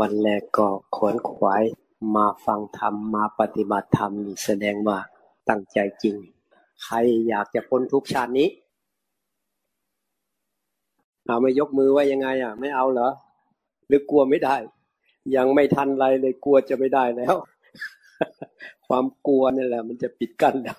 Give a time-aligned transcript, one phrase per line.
[0.00, 1.62] วันแรกก็ขวนขวาย
[2.16, 4.98] มาฟังธรรมมาปฏิบัติธรรมนี่แสดงว่า
[5.48, 6.16] ตั้งใจจริง
[6.82, 6.96] ใคร
[7.28, 8.48] อยากจะพ้นทุกชาตินี้
[11.24, 13.10] เอาไม่ยกมือว่ายังไง อะ ไม่เอาเหรอ
[13.86, 14.56] หรือกลัวไม่ได้
[15.36, 17.34] ยังไม่ทันไรเลยกลัวจะไม่ได้แล้ว
[18.86, 20.76] ความกลัวนี่แหละ มันจะปิดกั้นเรา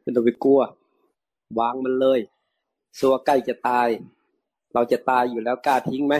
[0.00, 0.60] ไม่ต้องไปกลัว
[1.58, 2.20] วางมันเลย
[2.98, 3.88] สัวใกล้จะตาย
[4.74, 6.14] เราจะตายอยู่แล้วกล้าทิ้งไหม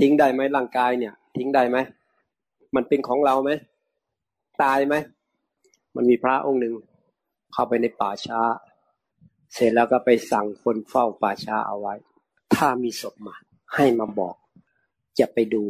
[0.00, 1.78] ทิ้งได้ไหมร่างกายเนี่ย ทิ้งได้ไหม
[2.74, 3.50] มันเป็นของเราไหม
[4.62, 4.94] ตายไหม
[5.96, 6.74] มันมีพระองค์หนึ่ง
[7.52, 8.40] เข้าไปในป่าช้า
[9.54, 11.94] เสร็จแล้วก็ไปสั่งคนเฝ้าป่าช้าเอาไว้
[12.54, 13.34] ถ้ามีศพมา
[13.74, 14.36] ให้มาบอก
[15.18, 15.62] จะไปดู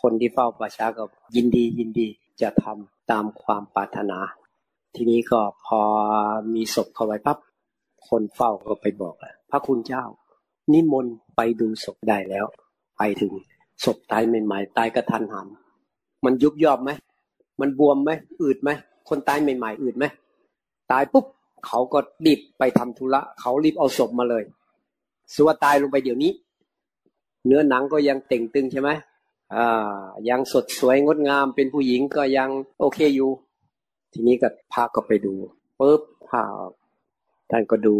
[0.00, 1.04] คนที่เฝ้าป่าช้าก็
[1.36, 2.08] ยินดียินดี
[2.42, 4.18] จะทำตามความปรารถนา
[4.94, 5.80] ทีนี้ก็พอ
[6.54, 7.38] มีศพเข้าไปปั๊บ
[8.08, 10.04] คนเฝ้าก็ไปบอกแล้วพระคุณเจ้า
[10.72, 12.46] นิมนต์ไปดูศพได้แล้ว
[12.98, 13.32] ไปถึง
[13.84, 15.46] ศพตายใหม่ๆตายกระทันหัน
[16.24, 16.90] มันยุบยอบไหม
[17.60, 18.10] มันบวมไหม
[18.42, 18.70] อืดไหม
[19.08, 20.04] คนตายใหม่ ๆ อืดไหม
[20.92, 21.26] ตายปุ๊บ
[21.66, 24.42] เขาก็รีบไปทำธุระเขารีบเอาศพมาเลย
[25.34, 26.32] สัวตายลงไปเดี๋ยวนี้
[27.46, 28.90] เนื้อหนังก็ยังเต่งตึงใช่ไหม
[29.54, 33.30] อ่ายังสดสวยงดงามเป็นผู้หญิงก็ยังโอเคอยู่
[34.12, 35.34] ทีนี้ก็พาก็ไปดู
[35.78, 36.42] ปุ๊บพา
[37.50, 37.96] ท่านก็ดู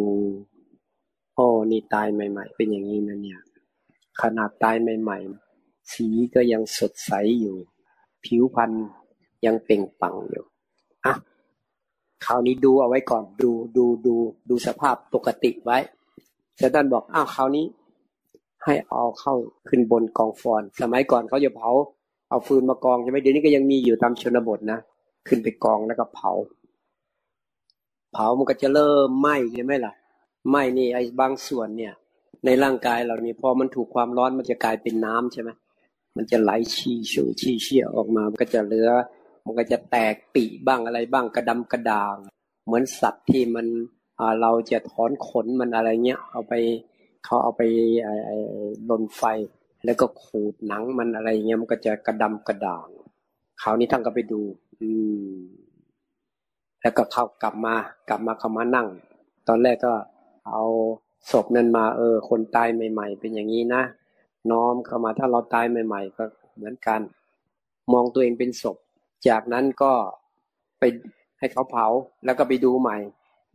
[1.35, 3.41] โอ้นี่ตายใหม่ ๆ เป็นอย่างนี้นะเนี่ย
[4.23, 7.57] ขนาดตายใหม่ๆ สีก็ยังสดใสอยู่
[8.25, 8.73] ผิวพรรณ
[9.47, 10.45] ยังเปล่งปังอยู่
[11.05, 11.15] อะ
[12.25, 14.15] คราวนี้ดูเอาไว้ก่อน ดูดูดู
[14.49, 15.79] ดูสภาพปกติไว้
[16.57, 17.67] เจ้าท่านบอกอ้าวคราวนี้
[18.65, 19.35] ให้เอาเข้า
[19.69, 21.71] ขึ้นบนกองฟอน สมัยก่อนเขาจะเผา
[22.29, 24.79] เอาฟืนมากองใช่ไหมเดี๋ยวนี้ก็ยังมีอยู่ตามชนบทนะ
[25.29, 26.33] ขึ้นไปกองแล้วก็เผา
[28.13, 29.93] เผามันก็จะเริ่มไหม้ใช่ไหมล่ะ
[30.51, 31.93] ไหม้นี่ไอ้บางส่วนเนี่ย
[32.45, 35.51] ในร่างกายเรานี่พอมันถูกความร้อนมันจะกลายเป็นน้ำใช่ไหม
[36.17, 38.91] มันจะไหลชี้ชูชี้เชี่ยออกมา มันก็จะเหลือ
[39.45, 42.17] มันก็จะแตกปีบ้างอะไรบ้างกระดำกระดาง
[42.67, 43.67] เหมือนสัตว์ที่มัน
[44.41, 46.55] เราจะถอนขนมันอะไรเงี้ย เอาไป
[47.25, 47.63] เขาเอาไป
[48.91, 49.23] ลนไฟ
[49.85, 52.89] แล้วก็ขูดหนังมันอะไรเงี้ยมันก็จะกระดำกระด่าง
[53.63, 54.41] คราวนี้ท่านก็ไปดู
[54.81, 54.89] อื
[55.27, 55.31] ม
[56.83, 57.75] แล้วก็เข้ากลับมา
[58.09, 58.89] กลับมาเข้ามานั่ง
[59.49, 59.93] ตอนแรกก็
[60.49, 60.63] เอา
[61.31, 63.83] ศพนั้นมาเออ คนตายใหม่ ๆ เป็นอย่างนี้นะ
[64.51, 66.25] น้อมเข้ามาถ้าเราตายใหม่ ๆ ก็
[66.57, 67.01] เหมือนกัน
[67.93, 68.77] มองตัวเองเป็นศพ
[69.29, 69.93] จากนั้นก็
[70.79, 70.83] ไป
[71.39, 71.87] ให้เขาเผา
[72.25, 72.97] แล้วก็ไปดูใหม่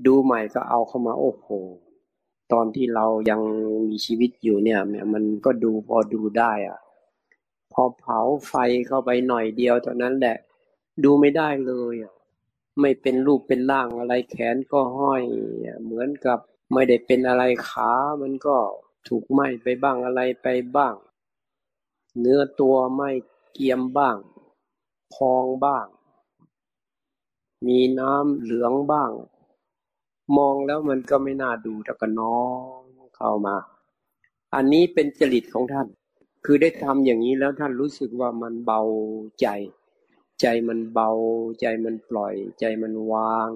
[0.08, 1.48] ดูใหม่ก็เอาเข้ามาโอ้โห
[2.52, 3.42] ตอนที่เรายัง
[3.90, 4.80] มีชีวิตอยู่เนี่ย
[5.14, 6.80] มันก็ดูพอดูได้อะ
[7.74, 8.54] พอเผาไฟ
[8.88, 10.38] เข้าไปหน่อยเดียวเท่านั้นแหละ
[11.04, 12.14] ดูไม่ได้เลยอะ
[12.80, 15.24] ไม่เป็นรูปเป็นร่างอะไรแขนก็ห้อย
[15.84, 16.40] เหมือนกับ
[16.74, 17.92] ไม่ได้เป็นอะไรขา
[18.22, 18.58] มันก็
[19.08, 20.96] ถูกไหม้ไปบ้างอะไรไปบ้าง
[22.20, 23.10] เนื้อตัวไม่
[23.54, 24.18] เกียมบ้าง
[25.14, 25.88] พองบ้าง
[27.68, 29.12] มีน้ำเหลืองบ้าง
[30.38, 32.42] มองแล้วมันก็ไม่น่าดูแต่ก็น้อ
[32.78, 32.80] ง
[33.16, 33.56] เข้ามา
[34.56, 35.88] อันนี้เป็นจริตของท่าน
[36.46, 38.82] คือได้ทำอย่างนี้แล้วท่านรู้สึกว่ามันเบา
[39.42, 39.48] ใจ
[40.42, 41.10] ใจมันเบา
[41.62, 43.50] ใจมันปล่อย ใจมันวาง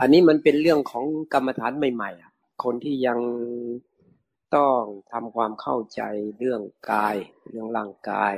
[0.00, 3.18] อันนี้มันเป็นเรื่องของกรรมฐานใหม่ๆคนที่ยัง
[4.56, 4.80] ต้อง
[5.12, 6.00] ทำความเข้าใจ
[6.38, 7.16] เรื่องกาย
[7.50, 8.34] เรื่องร่างกาย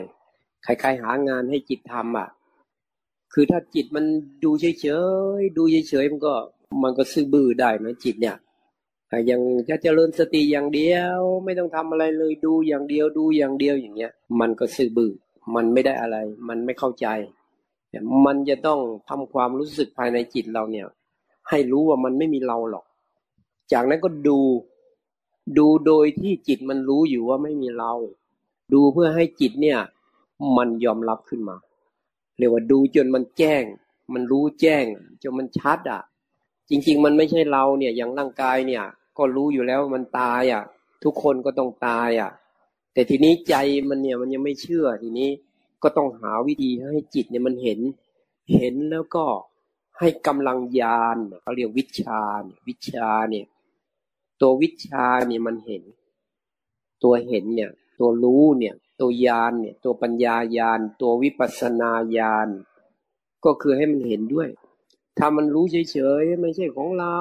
[0.65, 2.29] ใครๆหางานให้จิตทำอะ
[3.33, 4.05] คือถ้าจิตมัน
[4.45, 4.87] ดูเฉ
[5.39, 6.35] ยๆ ดูเฉยๆ มันก็
[6.83, 8.37] มันก็ซื่อบื้อได้นะจิตเนี่ย
[9.31, 15.13] ยังจะเจริญสติอย่างเดียว ไม่ต้องทำอะไรเลยดูอย่างเดียวดูอย่างเดียวอย่างเงี้ย มันก็ซื่อบื้อ
[15.55, 16.17] มันไม่ได้อะไร
[16.49, 17.07] มันไม่เข้าใจ
[18.27, 20.87] มันจะต้องทำความรู้สึกภายในจิตเราเนี่ย
[21.51, 22.85] ให้รู้ว่ามันไม่มีเราหรอก
[23.73, 24.39] จากนั้นก็ดู
[25.59, 27.93] ดูโดยที่จิตมันรู้อยู่ว่าไม่มีเรา
[28.75, 29.79] ดูเพื่อให้จิตเนี่ย
[30.57, 31.57] มันยอมรับขึ้นมา
[32.39, 33.63] เรียกว่าดูจนมันแจ้ง
[34.15, 34.85] มันรู้แจ้ง
[35.23, 36.03] จนมันชัดอะ
[36.71, 38.85] จริง ๆ มันไม่ใช่เราเนี่ย อย่างร่างกายเนี่ย
[39.19, 40.62] ก็รู้อยู่แล้วมันตายอะ
[41.05, 42.31] ทุกคนก็ต้องตายอะ
[42.93, 43.55] แต่ทีนี้ใจ
[43.89, 45.31] มันเนี่ยมันยังไม่เชื่อทีนี้
[45.83, 47.81] ก็ต้องหาวิธีให้จิตเนี่ยมันเห็น
[48.55, 49.25] เห็นแล้วก็
[50.00, 53.47] ให้กำลังญาณเขาเรียกวิชาเนี่ยวิชาเนี่ย
[54.41, 55.83] ตัววิชาเนี่ยมันเห็น
[57.03, 62.49] ตัวเห็นเนี่ย ตัวรู้เนี่ย ตัวญาณเนี่ย ตัวปัญญาญาณตัววิปัสนาญาณ
[63.45, 64.49] ก็คือให้มันเห็นด้วย
[65.19, 67.19] ถ้ามันรู้เฉยๆไม่ใช่ของเรา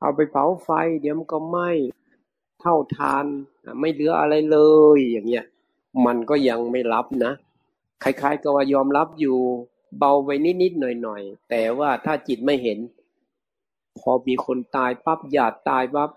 [0.00, 0.68] เอาไปเผาไฟ
[1.00, 1.70] เดี๋ยวมันก็ไหม้
[2.60, 3.24] เท่าทาน
[3.80, 4.58] ไม่เหลืออะไรเล
[4.96, 5.44] ยอย่างเงี้ย
[6.06, 7.32] มันก็ยังไม่รับนะ
[8.02, 9.38] คล้ายๆกับว่ายอมรับอยู่
[9.98, 10.30] เบาไป
[10.62, 12.78] นิดๆหน่อยๆ แต่ว่าถ้าจิตไม่เห็น
[13.98, 16.10] พอมีคนตายปั๊บหยาดตายปั๊บ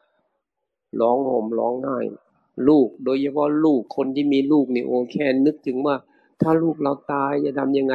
[1.02, 2.00] ร้องห่มร้องไห้
[2.68, 5.96] ลูกโดยเฉพาะลูกคนที่มีลูกนี่โอ้แค่นึกถึงว่า
[6.42, 7.94] ถ้าลูกเราตายจะทำยังไง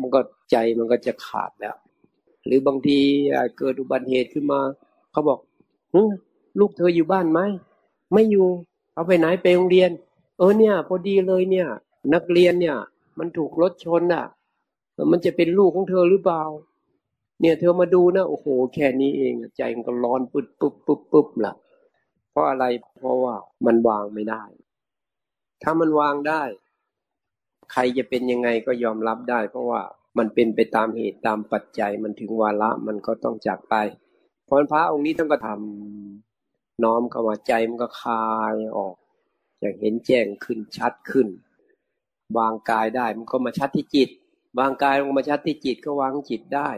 [0.00, 0.20] มันก็
[0.50, 1.76] ใจมันก็จะขาดแล้ว
[2.46, 2.98] หรือบางที
[3.58, 4.60] เกิดอุบัติเหตุขึ้นมา
[5.12, 5.38] เขาบอก
[6.58, 7.40] ลูกเธออยู่บ้านไหม
[8.12, 8.48] ไม่อยู่
[8.94, 9.90] เอาไปไหนไปโรงเรียน
[10.38, 11.68] เออเนี่ย พอดีเลยเนี่ย
[12.14, 12.76] นักเรียนเนี่ย
[13.18, 14.24] มันถูกรถชนอะ
[15.12, 16.42] มันจะเป็นลูกของเธอหรือเปล่า
[17.40, 21.54] เนี่ย เธอมาดูนะโอ้โห แค่นี้เองใจมันก็ร้อนปุ๊บปุ๊บปุ๊บปุ๊บละ
[22.30, 22.64] เพราะอะไร
[22.98, 23.34] เพราะว่า
[23.66, 24.42] มันวางไม่ได้
[25.62, 26.42] ถ้ามันวางได้
[27.72, 29.80] ใครจะเป็นยังไงก็ยอมรับได้ เพราะว่า
[30.18, 33.74] มันเป็นไปตามเหตุตามปัจจัยมันถึงวาระมันก็ต้องจากไป
[34.46, 38.94] พราะพระองค์นี้ท่านก็ทำน้อมเข้ามาใจมันก็คลายออก
[39.60, 41.28] อย่างเห็นแจ้งขึ้นชัดขึ้น
[42.38, 44.10] วางกายได้มันก็มาชัดที่จิต
[44.58, 46.70] วางกายลงมาชัดที่จิตก็วางจิตได้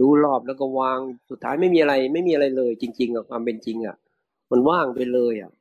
[0.00, 0.98] รู้รอบแล้วก็วาง
[1.30, 3.96] สุดท้ายไม่มีอะไร ไม่มีอะไรเลย จริงๆกับความเป็นจริงอะ
[4.50, 5.52] มันว่างไปเลยอะ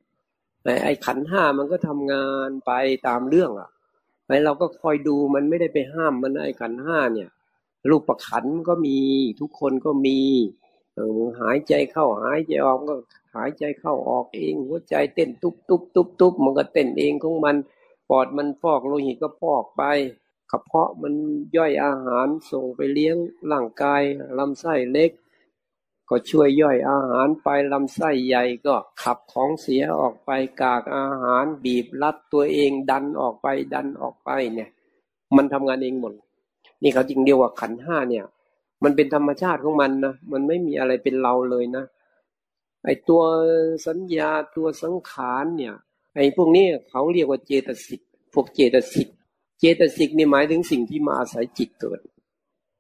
[0.84, 2.72] ไอ้ขันห้ามันก็ทำงานไป
[3.08, 3.70] ตามเรื่องอะ
[4.28, 7.30] ไอ้เราก็คอยดูมันไม่ได้ไปห้ามมันไอ้ขันห้าเนี่ย
[7.90, 8.98] รูปประขันก็มี
[9.40, 10.20] ทุกคนก็มี
[11.42, 12.96] หายใจเข้าหายใจออกก็
[13.36, 17.56] หายใจเข้าออกเอง หัวใจเต้นตุบตุบตุบตุบมันก็เต้นเองของมัน
[18.10, 19.84] ปอดมันฟอกโลหิตก็ฟอกไป
[20.52, 21.14] กระเพาะมัน
[21.56, 23.18] ย่อยอาหารส่งไปเลี้ยง
[23.52, 24.02] ร่างกาย
[24.38, 25.12] ลำไส้เล็ก
[26.10, 30.30] ก็ช่วยย่อยอาหารไปลำไส้ใหญ่ก็ขับของเสียออกไป
[30.62, 34.70] กากอาหารบีบรัดตัวเองดันออกไปดันออกไปเนี่ย
[35.36, 36.14] มันทำงานเองหมด
[36.82, 38.26] นี่เขาจึงเรียกว่าขันห้าเนี่ย
[38.84, 41.86] มันเป็นธรรมชาติของมันนะมันไม่มีอะไรเป็นเราเลยนะ
[42.86, 43.22] ไอตัว
[43.88, 45.74] สัญญาตัวสังขารเนี่ย
[46.16, 48.02] ไอพวกนี้เขาเรียกว่าเจตสิก
[48.34, 49.08] พวกเจตสิก
[49.60, 52.00] เจตสิกนี่หมายถึงสิ่งที่มาอาศัยจิตเกิด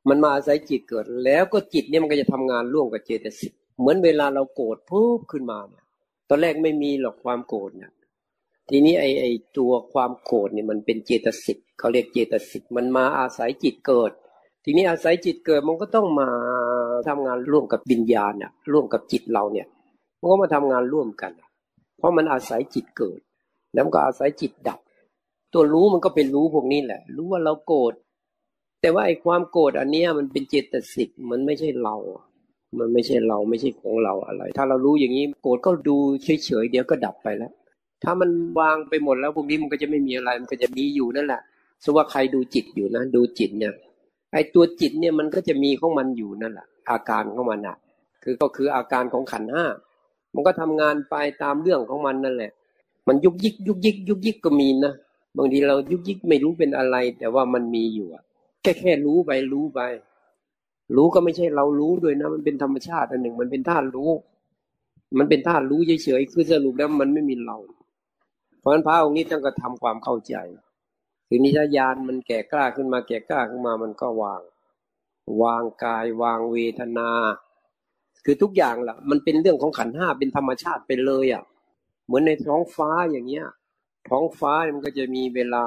[0.09, 5.83] มันมาอาศัยจิตเกิด แล้วก็จิตเนี่ยมันก็จะทำงานร่วมกับเจตสิก เหมือนเวลาเราโกรธปุ๊บขึ้นมาเนี่ย
[6.29, 7.91] ตอนแรกไม่มีหรอกความโกรธเนี่ย
[8.69, 9.25] ทีนี้ไอไอ
[9.57, 14.11] ตัวความโกรธเนี่ยมันเป็นเจตสิกเขาเรียกเจตสิก มันมาอาศัยจิตเกิด
[14.63, 16.29] ทีนี้อาศัยจิตเกิดมันก็ต้องมา
[17.07, 19.67] ทำงานร่วมกับวิญญาณเนี่ยร่วมกับจิตเราเนี่ย
[20.19, 21.31] มันก็มาทำงานร่วมกัน
[21.97, 23.19] เพราะมันอาศัยจิตเกิด
[23.73, 24.79] แล้วก็อาศัยจิตดับ
[25.53, 27.93] ตัวรู้มันก็เป็นรู้พวกนี้แหละ รู้ว่าเราโกรธ
[28.81, 31.95] แต่ว่าไอ้ความโกรธอันเนี้ยมันเป็นเจตสิกมันไม่ใช่เรา
[32.79, 37.51] มันไม่ใช่เราไม่ใช่ของเราอะไร ถ้าเรารู้อย่างนี้โกรธก็ดูเฉยๆเดี๋ยวก็ดับไปแล้ว
[38.03, 38.29] ถ้ามัน
[38.59, 41.41] วางไปหมดแล้วพวกนี้มันก็จะไม่มีอะไร มันก็จะมีอยู่นั่นแหละ
[41.83, 43.73] สว่าใครดูจิตอยู่นะดูจิตเนี่ย
[44.33, 47.77] ไอ้ตัวจิตเนี่ยมันก็จะมีของมันอยู่นั่นแหละอาการของมันอะ
[48.23, 49.65] คือก็คืออาการของขันห้า
[50.35, 52.51] มันก็ทำงานไปตามเรื่องของมันนั่นแหละ
[53.07, 54.93] มันยุกยิกยุกยิกยุกยิกก็มีนะ
[55.37, 58.23] บางทีเรายุกยิกไม่รู้เป็นอะไร แต่ว่ามันมีอยู่อะ
[58.61, 59.79] แค่แค่รู้ไปรู้ไป
[60.95, 64.11] รู้ก็ไม่ใช่เรารู้ด้วยนะ มันเป็นธรรมชาติอันหนึ่ง มันเป็นธาตุรู้
[65.17, 67.57] มันเป็นธาตุรู้เฉยๆคือสรุปแล้วมันไม่มีเรา
[68.59, 70.35] เพราะฉะนั้นพระองค์นี้ต้องกระทำความเข้าใจ
[71.29, 74.41] ทีนี้ถ้ายานมันแก่กล้าขึ้นมาแก่กล้าขึ้นมามันก็วาง
[75.43, 77.09] วางกายวางเวทนา
[78.25, 81.43] คือทุกอย่างล่ะ มันเป็นเรื่องของขันห้าเป็นธรรมชาติไปเลยอะ
[82.05, 83.45] เหมือนในท้องฟ้าอย่างเงี้ย
[84.09, 85.63] ท้องฟ้ามันก็จะมีเวลา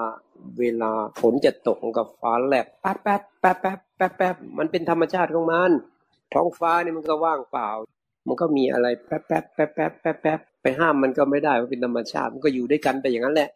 [0.61, 0.91] เวลา
[1.21, 5.71] ฝนจะตกกับฟ้าแลบแป๊บแป๊บแป๊บแป๊บแป๊บแป๊บมันเป็นธรรมชาติของมัน
[6.35, 7.69] ท้องฟ้านี่มันก็ว่างเปล่า
[8.26, 13.50] มันก็มีอะไรแป๊บแป๊บแป๊บแป๊บแป๊บแป๊บไปห้ามมันก็ไม่ได้มันเป็นธรรมชาติมันก็อยู่ด้วยกันไปอย่างนั้นแหละ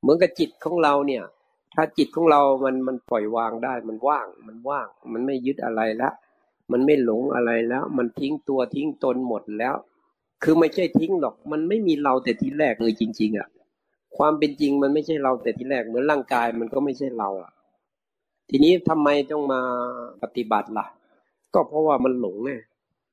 [0.00, 1.22] เหมือนกับจิตของเราเนี่ย
[1.74, 6.14] ถ้าจิตของเรา มันมันปล่อยวางได้ มันว่าง มันว่าง มันไม่ยึดอะไรแล้ว
[6.72, 9.74] มันไม่หลงอะไรแล้ว มันทิ้งตัวทิ้งตนหมดแล้ว
[10.42, 13.48] คือไม่ใช่ทิ้งหรอก มันไม่มีเราแต่ทีแรกเลยจริง ๆอะ
[14.16, 17.50] ความเป็นจริงมันไม่ใช่เราแต่ทีแรกเหมือนร่างกายมันก็ไม่ใช่เราอะ
[18.50, 19.60] ทีนี้ทำไมต้องมา
[20.22, 20.86] ปฏิบัติล่ะ
[21.54, 22.50] ก็เพราะว่ามันหลงไง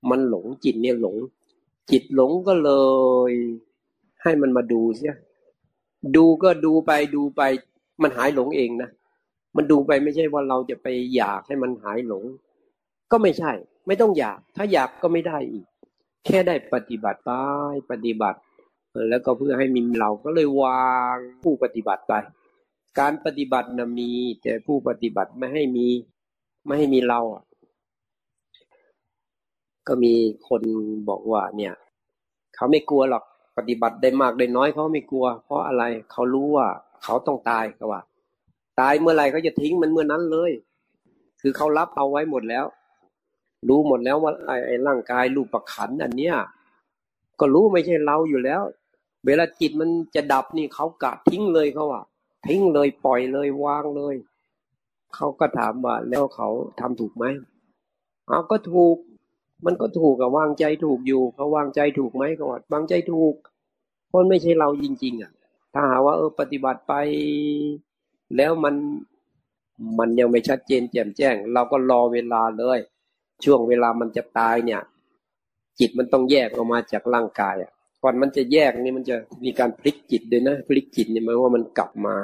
[0.09, 1.15] มันหลงจิตเนี่ยหลง
[1.91, 2.71] จิตหลงก็เล
[3.29, 3.31] ย
[4.23, 5.15] ให้มันมาดูเสีย
[6.15, 7.41] ดูก็ดูไปดูไป
[8.01, 8.89] มันหายหลงเองนะ
[9.55, 12.23] มันดูไปไม่ใช่ว่าเราจะไปอยากให้มันหายหลง
[13.11, 13.51] ก็ไม่ใช่
[13.87, 15.65] ไม่ต้องอยาก ถ้าอยากก็ไม่ได้อีก
[16.25, 17.31] แค่ได้ปฏิบัติไป
[17.91, 18.39] ปฏิบัติ
[19.09, 22.13] แล้วก็เพื่อให้มีเราก็เลยวางผู้ปฏิบัติไป
[22.99, 24.11] การปฏิบัตินะมี
[24.41, 25.87] แต่ผู้ปฏิบัติไม่ให้มี
[26.65, 27.19] ไม่ให้มีเรา
[29.87, 30.13] ก็มี
[30.47, 30.61] คน
[31.09, 31.73] บอกว่า เนี่ย
[32.55, 33.23] เขาไม่กลัวหรอก
[33.57, 36.67] ปฏิบัติได้มากได้น้อยเขาไม่กลัว เพราะอะไรเขารู้ว่า
[37.03, 38.01] เขาต้องตายก็ว่า
[38.79, 40.51] ตายเมื่อไหร่เขาจะทิ้งมันเมื่อนั้นเลย
[41.41, 42.65] คือเขารับเอาไว้หมดแล้ว
[43.69, 44.31] รู้หมดแล้วว่า
[44.67, 46.35] ไอ้ร่างกายรูปประขันอันเนี้ย
[47.39, 48.61] ก็รู้ไม่ใช่เราอยู่แล้ว
[49.25, 52.03] เวลาจิตมันจะดับนี่เขากะทิ้งเลยเขาว่า
[52.47, 54.15] ทิ้งเลยปล่อยเลยวางเลย
[55.15, 57.25] เขาก็ถามว่าแล้วเขาทำถูกไหม
[58.27, 58.97] เอาก็ถูก
[59.65, 63.35] มันก็ถูกกับวางใจถูกอยู่เขาวางใจถูกไหมเขาว่าวางใจถูก
[64.09, 65.31] เพราะไม่ใช่เราจริง ๆ อะ
[65.73, 66.93] ถ้าหาว่าเออปฏิบัติไป
[68.37, 68.75] แล้วมัน
[69.99, 72.79] มันยังไม่ชัดเจนแจ่มแจ้ง เราก็รอเวลาเลย
[73.43, 74.81] ช่วงเวลามันจะตายเนี่ย
[75.79, 77.71] จิตมันต้องแยกออกมาจากร่างกายอะ
[78.03, 82.15] ก่อนมันจะแยกนี่มันจะมีการพลิกจิตด้วยนะ พลิกจิตเนี่ยหมายว่ามันกลับมา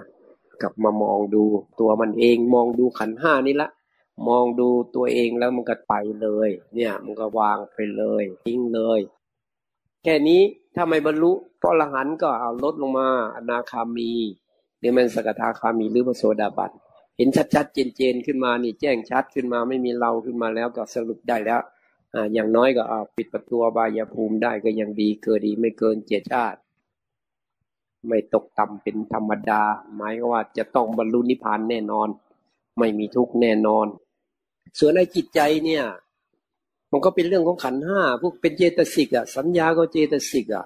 [0.61, 1.43] กลับมามองดู
[1.79, 3.69] ตัวมันเองมองดูขันห้านี่ละ
[4.27, 8.99] มองดูตัวเองแล้วมันก็ไปเลย เนี่ย มันก็วางไปเลยทิ้งเลย
[10.03, 10.41] แค่นี้
[10.75, 14.11] ถ้าไม่บรรลุพระอรหันต์ก็เอาลดลงมาอนาคามี
[14.79, 16.71] หรือมันสกทาคามีหรือพระโสดาบัน
[17.17, 21.61] เห็นชัดๆเจนๆขึ้นมานี่แจ้งชัดขึ้นมาไม่มีเราขึ้นมาแล้วก็สรุปได้แล้ว
[22.33, 26.59] อย่างน้อยก็เอาปิดประตูบายภูมิได้ก็ยังดีเกิดดีไม่เกินเจ็ดชาติ
[28.07, 29.61] ไม่ตกต่ำเป็นธรรมดา
[29.95, 32.07] หมายว่าจะต้องบรรลุนิพพานแน่นอน
[32.79, 33.87] ไม่มีทุกข์แน่นอน
[34.79, 35.83] ส่วนในจิตใจเนี่ย
[36.91, 40.65] มันก็เป็นเรื่องของขันห้าพวกเป็นเจตสิกอะสัญญาก็เจตสิกอะ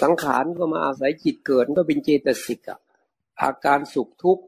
[0.00, 2.78] สังขารก็มาอาศัยจิตเกิดก็เป็นเจตสิกอะ
[3.40, 4.44] อาการสุขทุกข์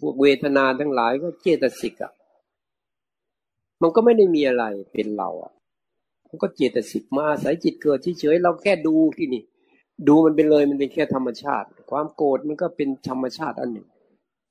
[0.00, 2.12] พวกเวทนาทั้งหลายก็เจตสิกอะ
[3.82, 5.52] มันก็ไม่ได้มีอะไรเป็นเราอะ
[6.30, 9.42] มันก็เจตสิกมาอายจิตเกิดเฉยๆเราแค่ดูที่นี่
[10.08, 13.88] ดูมันไปเลยมันเป็นแค่ธรรมชาติ ความโกรธมันก็เป็นธรรมชาติอันหนึ่ง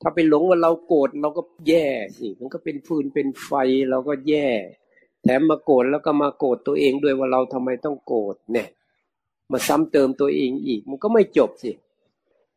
[0.02, 1.86] ถ้าไปหลงว่าเราโกรธเราก็แย่
[2.18, 3.52] สิมันก็เป็นฟืนเป็นไฟ
[3.90, 4.48] เราก็แย่
[5.24, 8.68] แถมมาโกรธแล้วก็มาโกรธตัวเองด้วยว่าเราทำไมต้องโกรธเนี่ย
[9.52, 11.72] มาซ้ำเติมตัวเองอีก มันก็ไม่จบสิ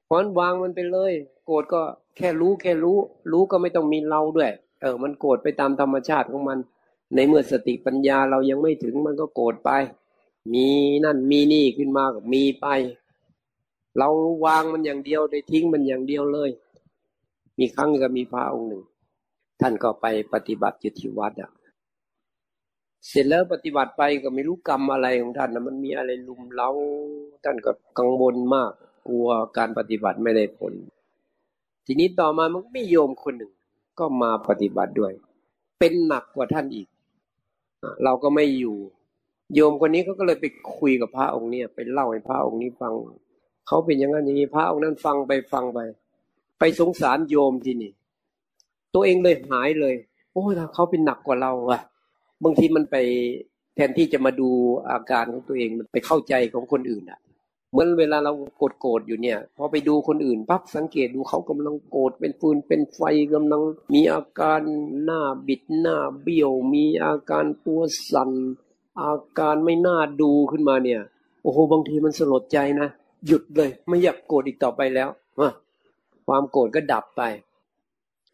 [0.04, 1.12] เพราะวางมันไปเลย
[1.46, 1.80] โกรธก็
[2.16, 2.96] แค่รู้แค่รู้
[3.32, 4.50] รู้ก็ไม่ต้องมีเราด้วย
[4.80, 6.58] เออ มันโกรธไปตามธรรมชาติของมัน
[7.14, 9.70] ในเมื่อสติปัญญาเรายังไม่ถึงมันก็โกรธไป
[10.52, 10.66] มี
[11.04, 12.66] นั่นมีนี่ขึ้นมากมีไป
[13.98, 14.08] เรา
[14.44, 16.50] วางมันอย่างเดียวได้ทิ้งมันอย่างเดียวเลย
[17.58, 18.82] มีครั้งก็มีพระองค์หนึ่ง
[19.60, 21.50] ท่านก็ไปปฏิบัติอยู่ที่วัดอะ
[23.08, 26.70] เสร็จแล้วปฏิบัติไปก็ไม่รู้กรรมอะไรของท่านนะมันมีอะไรลุมเล้า
[27.44, 28.70] ท่านก็กังวลมาก
[29.08, 30.72] กลัวการปฏิบัติไม่ได้ผล
[31.86, 33.52] ทีนี้ต่อมามันก็มีโยมคนหนึ่ง
[33.98, 35.12] ก็มาปฏิบัติด้วย
[35.78, 36.88] เป็นหนักกว่าท่านอีก
[38.04, 38.76] เราก็ไม่อยู่
[39.54, 40.46] โยมคนนี้เขาก็เลยไป
[40.78, 42.92] คุยกับพระองค์เนี่ยไปเล่าให้พระองค์นี้ฟัง
[43.66, 45.78] เขาเป็นอย่างนั้นอย่างนี้พระองค์นั้นฟังไปฟังไป
[46.58, 47.92] ไปสงสารโยมที่นี่
[48.94, 49.94] ตัวเองเลยหายเลย
[50.32, 51.80] โอ้ยเขาเป็นหนักกว่าเราอะ
[52.44, 52.96] บางทีมันไป
[53.74, 54.48] แทนที่จะมาดู
[54.90, 57.20] อาการของตัวเองมันไปเข้าใจของคนอื่นอะ
[57.72, 63.00] เหมือนเวลาเราโกรธโกรธอยู่เนี่ย พอไปดูคนอื่นปั๊บสังเกตดูเขากำลังโกรธเป็นฟืนเป็นไฟ
[63.34, 63.62] กำลัง
[63.94, 64.60] มีอาการ
[65.04, 68.30] หน้าบิดหน้าเบี้ยว มีอาการตัวสั่น
[69.02, 71.00] อาการไม่น่าดูขึ้นมาเนี่ย
[71.42, 72.88] โอ้โหบางทีมันสลดใจนะ
[73.26, 75.08] หยุดเลย ไม่อยากโกรธอีกต่อไปแล้ว
[76.26, 77.22] ความโกรธก็ดับไป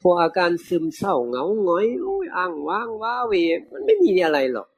[0.03, 3.35] พวกอาการซึมเศร้าเหงาหงอยโอ้ยอ้างว้างว้าเว
[3.73, 4.69] มันไม่มีอะไรหรอก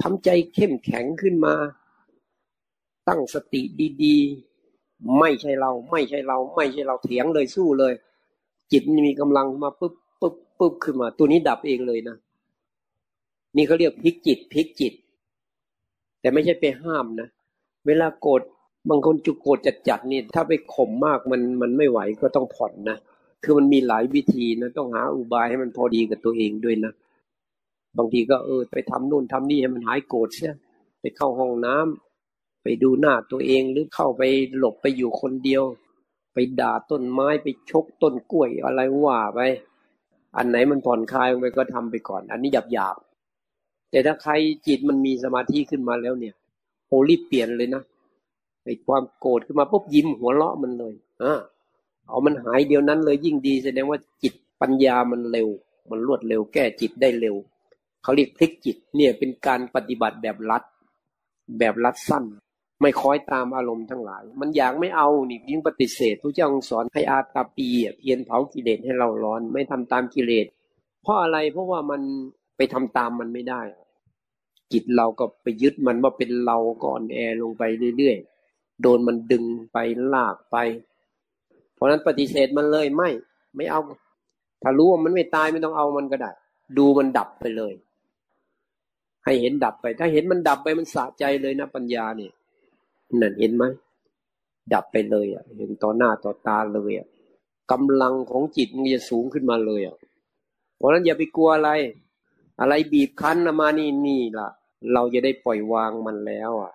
[0.00, 1.54] ทำใจเข้มแข็งขึ้นมา
[3.10, 3.62] ตั้งสติ
[4.04, 7.92] ดีๆ ไม่ใช่เรา ไม่ใช่เรา ไม่ใช่เราเถียงเลยสู้เลย
[8.72, 12.16] จิตมีกำลังมาปุ๊บปุ๊บปุ๊บขึ้นมา ตัวนี้ดับเองเลยนะ
[13.56, 14.94] นี่เขาเรียกพลิกจิตพลิกจิต
[16.20, 17.28] แต่ไม่ใช่ไปห้ามนะ
[17.86, 18.42] เวลาโกรธ
[18.90, 22.96] บางคนจุกโกรธจัดๆนี่ถ้าไปข่มมากมันมันไม่ไหวก็ต้องผ่อนนะ
[23.44, 26.92] คือมันมีหลายวิธีนะต้องหาอุบายให้มันพอดีกับตัวเองด้วยนะ
[27.98, 30.52] บางทีก็เออไปทำนู่นทำนี่ให้มันหายโกรธเสีย
[31.00, 32.09] ไปเข้าห้องน้ำ
[32.62, 34.22] ไปดูหน้าตัวเองหรือเข้าไป
[34.56, 35.62] หลบไปอยู่คนเดียว
[36.32, 39.40] ไปด่าต้นไม้ไปชกต้นกล้วยอะไรว่าไป
[40.36, 42.96] อันไหนมันผ่อนคลายไปก็ทำไปก่อน อันนี้หยาบหยาบ
[43.90, 44.32] แต่ถ้าใคร
[44.66, 46.34] จิตมันมีสมาธิขึ้นมาแล้วเนี่ย
[46.86, 47.82] โหรีบเปลี่ยนเลยนะ
[48.64, 51.40] ไอ้ความโกรธขึ้นมาปุ๊บยิ้มหัวเราะมันเลยอ่า
[52.08, 55.48] เอามันหายเดียวนั้นเลยยิ่งดีแสดงว่าจิตปัญญามันเร็ว
[55.90, 57.36] มันรวดเร็วแก้จิตได้เร็ว
[58.02, 60.62] เขาเรียกพลิกจิตเนี่ยเป็นการปฏิบัติแบบรัด
[61.58, 62.24] แบบรัดสั้น
[62.80, 67.68] ไม่คอยตามอารมณ์ทั้งหลาย มันอยากไม่เอานี่ยิ่งปฏิเสธพระเจ้าสอนให้อาตาปี
[67.98, 70.46] เพียนเผากิเลสให้เราร้อน ไม่ทำตามกิเลส
[71.02, 72.00] เพราะอะไรเพราะว่ามัน
[72.56, 73.62] ไปทำตามมันไม่ได้
[74.72, 77.62] จิตเราก็ไปยึดมันว่าเป็นเราก่อนแอลงไป
[77.96, 79.78] เรื่อยๆโดนมันดึงไป
[80.14, 80.56] ลากไป
[81.74, 83.10] เพราะนั้นปฏิเสธมันเลยไม่
[83.56, 83.80] ไม่เอา
[84.62, 86.30] ถ้ารู้ว่ามันไม่ตายไม่ต้องเอามันก็ได้
[86.78, 87.74] ดูมันดับไปเลย
[89.24, 92.32] ให้เห็นดับไป ถ้าเห็นมันดับไปมันสะใจเลยนะปัญญาเนี่ย
[93.20, 93.64] นั่นเห็นไหม
[94.72, 97.06] ดับไปเลยอะเห็นต่อหน้าต่อตาเลยอะ
[97.72, 99.96] กำลังของจิตมันจะสูงขึ้นมาเลยอะ
[100.76, 101.70] เพราะนั้นอย่าไปกลัวอะไร
[102.60, 104.48] อะไรบีบคั้นมานี่นี่ล่ะ
[104.92, 106.72] เราจะได้ปล่อยวางมันแล้วอะ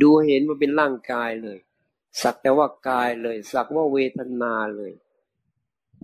[0.00, 1.58] ดูเห็นมันเป็นร่างกายเลย
[2.22, 4.92] สักแต่ว่ากายเลย สักว่าเวทนาเลย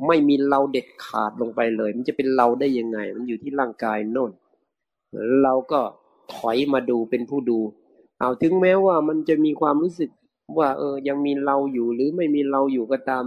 [0.07, 4.33] ไม่มีเราเด็ดขาดลงไปเลย มันจะเป็นเราได้ยังไง มันอยู่ที่ร่างกายโน่น
[5.43, 5.81] เราก็
[6.35, 7.59] ถอยมาดูเป็นผู้ดู
[8.21, 10.11] เอาถึงแม้ว่ามันจะมีความรู้สึก
[10.59, 13.25] ว่าเออ ยังมีเราอยู่หรือไม่มีเราอยู่ก็ตาม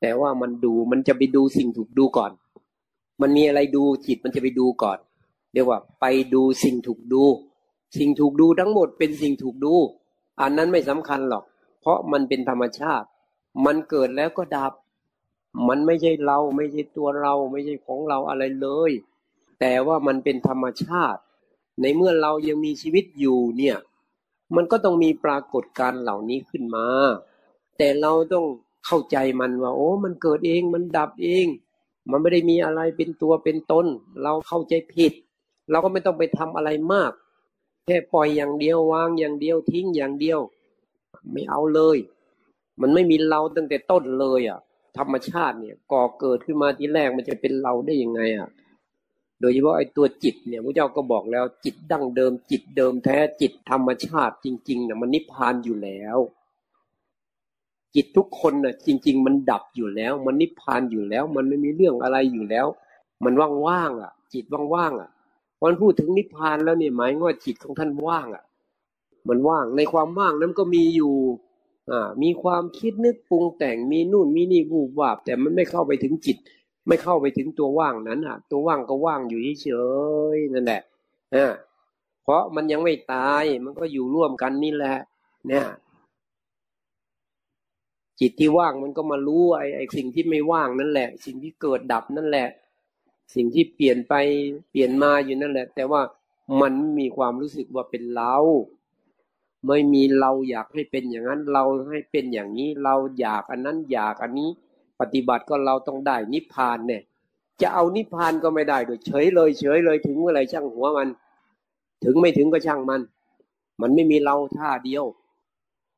[0.00, 2.32] แต่ว่ามันดูมันจะไปดูสิ่งถูกดูก่อน
[3.20, 4.98] มันมีอะไรดูจิตมันจะไปดูก่อน
[5.52, 7.24] เรียกว่า ไปดูสิ่งถูกดู
[7.98, 9.74] สิ่งถูกดูทั้งหมดเป็นสิ่งถูกดู
[10.40, 11.44] อันนั้นไม่สำคัญหรอก
[11.80, 13.06] เพราะมันเป็นธรรมชาติ
[13.64, 14.72] มันเกิดแล้วก็ดับ
[15.68, 18.90] มันไม่ใช่เราไม่ใช่ตัวเราไม่ใช่ของเราอะไรเลย
[19.60, 21.20] แต่ว่ามันเป็นธรรมชาติ
[21.80, 23.76] ในเมื่อเรายังมีชีวิตอยู่เนี่ย
[24.56, 26.86] มันก็ต้องมีปรากฏการเหล่านี้ขึ้นมา
[27.78, 28.46] แต่เราต้อง
[28.86, 31.46] เข้าใจมันว่า โอ้ มันเกิดเองมันดับเอง
[32.10, 33.86] มันไม่ได้มีอะไรเป็นตัวเป็นตน
[34.22, 35.12] เราเข้าใจผิด
[35.70, 37.12] เราก็ไม่ต้องไปทำอะไรมาก
[37.86, 40.40] แค่ปล่อยอย่างเดียววางอย่างเดียวทิ้งอย่างเดียว
[41.32, 41.98] ไม่เอาเลย
[42.80, 44.60] มันไม่มีเราตั้งแต่ต้นเลย อะ
[44.98, 48.48] ธรรมชาติเนี่ย ก่อเกิดขึ้นมาทีแรกมันจะเป็นเราได้ยังไง อะ
[49.44, 56.18] ดยเฉพาะไอ้ตัวจิตเนี่ยพระเจ้าก็บอกแล้วจิตดั้งเดิม จิตเดิมแท้จิตธรรมชาติจริงๆเนี่ยมันนิพพานอยู่แล้ว
[57.94, 62.66] จิตทุกคนน่ะ จริง ๆ มันดับอยู่แล้ว มันนิพพานอยู่แล้ว มันไม่มีเรื่องอะไรอยู่แล้ว
[63.24, 63.34] มัน
[63.68, 65.10] ว่างๆอะ จิตว่างๆอะ
[65.62, 68.44] วันพูดถึงนิพพานแล้วเนี่ยหมายว่าจิตของท่านว่างอะ
[69.28, 71.14] มันว่างในความว่างนั้นก็มีอยู่
[71.90, 76.36] อ่ามีความคิดนึกปรุงแต่งมีนู่นมีนี่วูบวาบแต่มันไม่เข้าไปถึงจิต
[76.86, 79.68] ไม่เข้าไปถึงตัวว่างนั้นอะ ตัวว่างก็ว่างอยู่เฉ
[80.36, 80.82] ยๆนั่นแหละ
[81.34, 81.52] อ่า
[82.22, 84.96] เพราะมันยังไม่ตายมันก็อยู่ร่วมกันนี่แหละ
[85.48, 85.66] เนี่ย
[88.20, 92.48] จิตที่ว่างมันก็มารู้ไอ้ไอ้สิ่งที่ไม่ว่างนั่นแหละ สิ่งที่เกิดดับนั่นแหละ
[93.34, 94.14] สิ่งที่เปลี่ยนไป
[94.70, 96.02] เปลี่ยนมาอยู่นั่นแหละ แต่ว่า
[96.60, 98.34] มันมีความรู้สึกว่าเป็นเรา
[99.66, 104.50] ไม่มีเราอยากให้เป็นอย่างนั้น เราให้เป็นอย่างนี้ เราอยากอันนั้นอยากอันนี้
[105.00, 107.02] ปฏิบัติก็เราต้องได้นิพพานเนี่ย
[107.60, 111.08] จะเอานิพพานก็ไม่ได้โดยเฉยเลยเฉยเลยถึงเมื่อไรช่างหัวมัน
[112.04, 113.00] ถึงไม่ถึงก็ช่างมัน
[113.80, 115.04] มันไม่มีเราท่าเดียว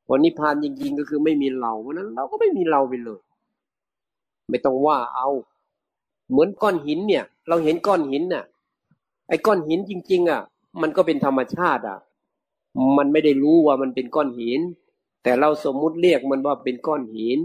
[0.06, 3.20] พอนิพพานจริงๆก็คือไม่มีเราเพราะนั้น เราก็ไม่มีเราไปเลย
[4.50, 5.28] ไม่ต้องว่าเอา
[6.30, 8.44] เหมือนก้อนหินเนี่ย เราเห็นก้อนหินน่ะ
[9.28, 10.40] ไอ้ก้อนหินจริง ๆ อะ
[10.82, 11.98] มันก็เป็นธรรมชาติอะ
[12.98, 14.60] มันไม่ได้รู้ว่ามันเป็นก้อนหิน
[15.22, 17.38] แต่เราสมมุติเรียกมันว่าเป็นก้อนหิน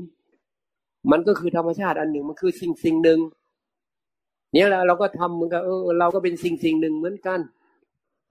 [1.11, 3.19] มันก็คือธรรมชาติอันหนึ่งมันคือสิ่งสิ่งหนึ่ง
[4.53, 7.39] เนี่ยแหละเราก็ทำเหมือนกันเออเราก็เป็นสิ่งสิ่งหนึ่งเหมือนกัน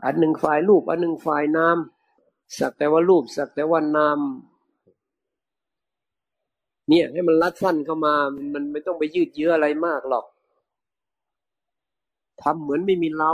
[0.05, 1.79] อันหนึ่งฝ่ายรูป อันหนึ่งฝ่ายนาม
[2.59, 4.19] สักแต่ว่ารูป สักแต่ว่านาม
[6.89, 8.15] เนี่ย ให้มันรัดสั้นเข้ามา
[8.55, 10.25] มันไม่ต้องไปยืดเยื้ออะไรมากหรอก
[12.43, 13.33] ทำเหมือนไม่มีเรา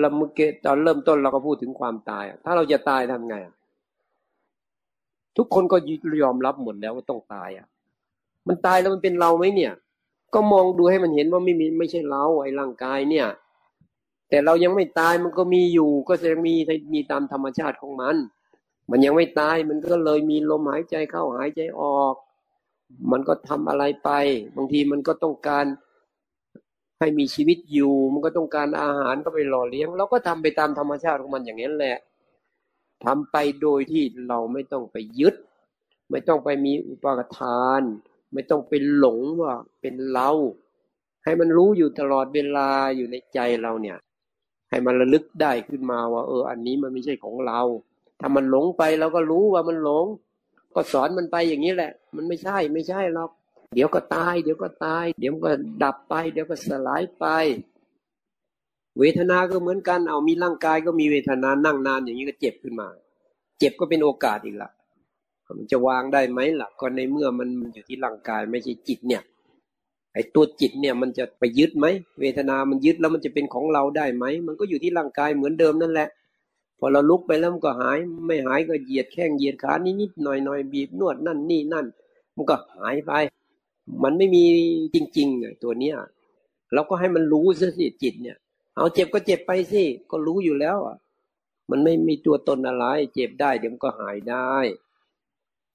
[0.00, 3.36] เราเมื่อกี้ตอนเริ่มต้นเราก็พูดถึงความตาย ถ้าเราจะตายทำไง
[5.36, 5.76] ทุกคนก็
[6.22, 7.66] ยอมรับหมดแล้วว่าต้องตายอะ
[8.48, 9.72] มันตายแล้วมันเป็นเราไหมเนี่ย
[10.34, 13.26] ก็มองดูให้มันเห็นว่าไม่มีไม่ใช่เราไอ้ร่างกายเนี่ย
[14.28, 16.54] แต่เรายังไม่ตายมันก็มีอยู่ ก็จะมี
[16.94, 18.16] มีตามธรรมชาติของมัน
[18.90, 22.14] มันยังไม่ตายมันก็เลยมีลมหายใจเข้าหายใจออก
[23.12, 24.10] มันก็ทำอะไรไป
[24.56, 25.66] บางทีมันก็ต้องการ
[26.98, 31.98] ให้มีชีวิตอยู่ มันก็ต้องการอาหารก็ไปหล่อเลี้ยงเราก็ทำไปตามธรรมชาติของมันอย่างนี้แหละ
[33.04, 35.34] ทำไปโดยที่เราไม่ต้องไปยึด
[36.10, 37.06] ไม่ต้องไปมีอุป
[37.38, 37.82] ทาน
[38.32, 40.30] ไม่ต้องไปหลงว่าเป็นเรา
[41.24, 43.98] ให้มันรู้อยู่ตลอดเวลาอยู่ในใจเราเนี่ย
[44.70, 47.60] ให้มันระลึกได้ขึ้นมาว่า เออ อันนี้มันไม่ใช่ของเรา
[48.20, 50.06] ถ้ามันหลงไปเราก็รู้ว่ามันหลง
[50.74, 53.30] ก็สอนมันไปอย่างนี้แหละ มันไม่ใช่ไม่ใช่หรอก
[53.74, 55.50] เดี๋ยวก็ตาย เดี๋ยวก็ตาย เดี๋ยวก็
[55.82, 57.26] ดับไป เดี๋ยวก็สลายไป
[58.98, 62.88] เวทนาก็เหมือนกันเอามีร่างกายก็มีเวทนานั่งนานอย่างนี้ก็เจ็บขึ้นมา
[63.58, 64.70] เจ็บก็เป็นโอกาสอีกละ
[65.58, 69.22] มันจะวางได้ไหมล่ะก็ในเมื่อมันอยู่ที่ร่างกายไม่ใช่จิตเนี่ย
[70.14, 71.86] ไอ้ตัวจิตเนี่ยมันจะไปยึดไหม
[72.20, 76.08] เวทนามันยึดแล้วมันจะเป็นของเราได้ไหมมันก็อยู่ที่ร่างกายเหมือนเดิมนั่นแหละ
[76.78, 81.86] พอเราลุกไปแล้วมันก็หาย ไม่หายก็เหยียดแข้งเหยียดขานิดๆหน่อยๆบีบนวดนั่นนี่นั่น
[82.36, 83.12] มันก็หายไป
[84.02, 84.44] มันไม่มี
[84.94, 85.96] จริงๆไงตัวเนี้ย
[86.74, 88.36] เราก็ให้มันรู้ซะสิจิตเนี่ย
[88.76, 90.96] เอาเจ็บก็เจ็บไปสิก็รู้อยู่แล้วอะ
[91.70, 94.52] มันไม่มีตัวตนอะไร เจ็บได้เดี๋ยวมันก็หายได้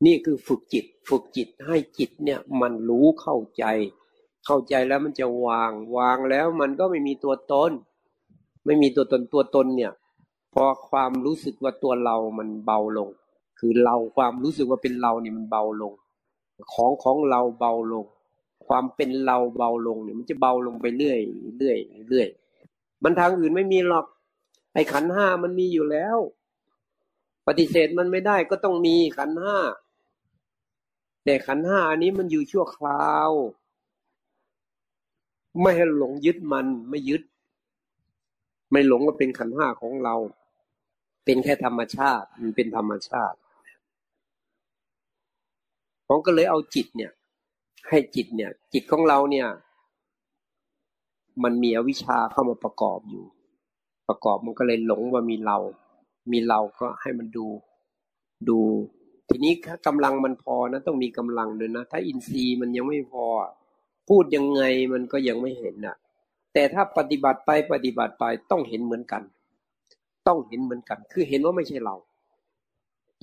[0.05, 3.65] นี่คือฝึกจิต ฝึกจิตให้จิตเนี่ยมันรู้เข้าใจ
[4.45, 7.71] เข้าใจแล้วมันจะวาง วางแล้วมันก็ไม่มีตัวตน
[8.65, 9.91] ไม่มีตัวตนตัวตนเนี่ย
[10.53, 13.10] พอความรู้สึกว่าตัวเรามันเบาลง
[13.60, 15.93] คือเราความรู้สึกว่าเป็นเราเนี่ยมันเบาลง
[16.73, 18.05] ของของเราเบาลง
[18.67, 21.19] ความเป็นเราเบาลงเนี่ยมันจะเบาลงไปเรื่อย
[21.57, 21.77] เรื่อย
[22.10, 22.27] เรื่อย
[23.03, 24.05] มันทางอื่นไม่มีหรอก
[24.73, 26.17] ไอ้ขันห้ามันมีอยู่แล้ว
[27.47, 29.57] ปฏิเสธมันไม่ได้ก็ต้องมีขันห้า
[31.30, 33.32] แต่ขันห้าอันนี้มันอยู่ชั่วคราว
[35.62, 37.24] ไม่ให้หลงยึดมันไม่ยึด
[38.72, 40.16] ไม่หลงว่าเป็นขันห้าของเรา
[41.26, 43.38] เป็นแค่ธรรมชาติมันเป็นธรรมชาติ
[46.08, 47.12] ผมก็เลยเอาจิตเนี่ย
[47.90, 49.48] ให้จิตเนี่ย จิตของเราเนี่ย
[51.44, 53.26] มันมีอวิชชาเข้ามาประกอบอยู่
[54.08, 55.58] ประกอบมันก็เลยหลงว่ามีเรา
[56.32, 57.48] มีเราก็ให้มันดู
[58.50, 58.60] ดู
[59.30, 63.26] ทีนี้ถ้ากำลังมันพอนะต้องมีกำลังด้วยนะ ถ้าอินทรีย์มันยังไม่พอ
[64.10, 64.62] พูดยังไง
[64.94, 65.96] มันก็ยังไม่เห็นอะ
[66.54, 69.24] แต่ถ้าปฏิบัติไปปฏิบัติไปต้องเห็นเหมือนกัน
[70.28, 71.96] ต้องเห็นเหมือนกัน คือเห็นว่าไม่ใช่เรา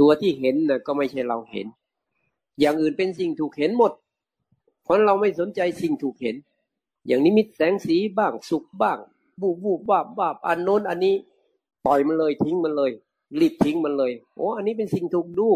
[0.00, 1.66] ตัวที่เห็นนะก็ไม่ใช่เราเห็น
[2.60, 3.92] อย่างอื่นเป็นสิ่งถูกเห็นหมด
[4.82, 6.36] เพราะเราไม่สนใจสิ่งถูกเห็น
[7.06, 8.98] อย่างนิมิตแสงสีบ้างสุขบ้าง
[9.40, 11.14] บูบบูบบ้าบ้าอันโน้นอันนี้
[11.86, 12.90] ปล่อยมันเลยทิ้งมันเลย
[13.40, 15.48] รีบทิ้งมันเลย โอ้อันนี้เป็นสิ่งถูกดู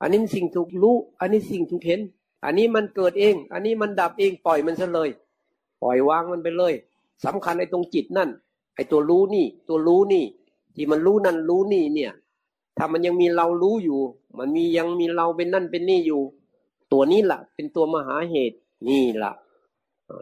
[0.00, 2.00] อันนี้สิ่งถูกรู้ อันนี้สิ่งถูกเห็น
[2.44, 5.10] อันนี้มันเกิดเอง อันนี้มันดับเองปล่อยมันซะเลย
[5.82, 6.74] ปล่อยวางมันไปเลย
[7.24, 8.30] สำคัญไอ้ตรงจิตนั่น
[8.74, 10.24] ไอ้ตัวรู้นี่ ตัวรู้นี่
[10.74, 12.12] ที่มันรู้นั่นรู้นี่เนี่ย
[12.76, 14.00] ถ้ามันยังมีเรารู้อยู่
[14.38, 16.20] มันมียังมีเราเป็นนั่นเป็นนี่อยู่
[16.92, 18.56] ตัวนี้แหละเป็นตัวมหาเหตุ
[18.88, 19.32] นี่แหละ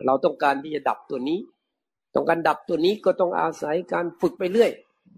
[0.07, 1.39] เราต้องการที่จะดับตัวนี้
[2.15, 4.71] ต้องการดับตัวนี้ก็ต้องอาศัยการฝึกไปเรื่อย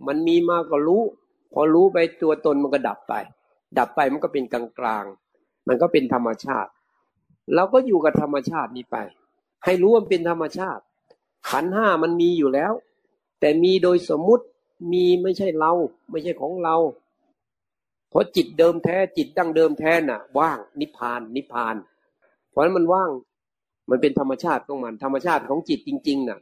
[0.07, 1.03] มันมีมาก็รู้
[1.53, 3.14] พอรู้ไปตัวตนมันก็ดับไป
[3.78, 5.04] ดับไปมันก็เป็นกลางกลาง
[5.68, 6.70] มันก็เป็นธรรมชาติ
[7.54, 8.96] เราก็อยู่กับธรรมชาตินี้ไป
[9.64, 10.82] ให้รู้ว่าเป็นธรรมชาติ
[11.48, 12.72] ขันห้ามันมีอยู่แล้ว
[13.40, 14.44] แต่มีโดยสมมุติ
[14.92, 15.72] มีไม่ใช่เรา
[16.10, 16.76] ไม่ใช่ของเรา
[18.10, 21.76] เพราะจิตเดิมแท้จิตดั้งเดิมแท้น่ะ ว่างนิพพานนิพพาน
[22.50, 23.10] เพราะนั้นมันว่าง
[23.90, 26.40] มันเป็นธรรมชาติของมัน ธรรมชาติของจิตจริงๆน่ะ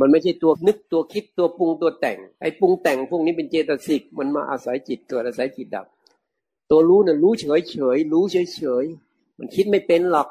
[0.00, 5.86] มันไม่ใช่ตัวนึกตัวคิดตัวปรุงตัวแต่ง ไอ้ปรุงแต่งพวกนี้เป็นเจตสิก มันมาอาศัยจิตเกิดอาศัยจิตดับ
[6.70, 8.84] ตัวรู้น่ะรู้เฉยเฉยรู้เฉยเฉย
[9.38, 10.28] มันคิดไม่เป็นหรอก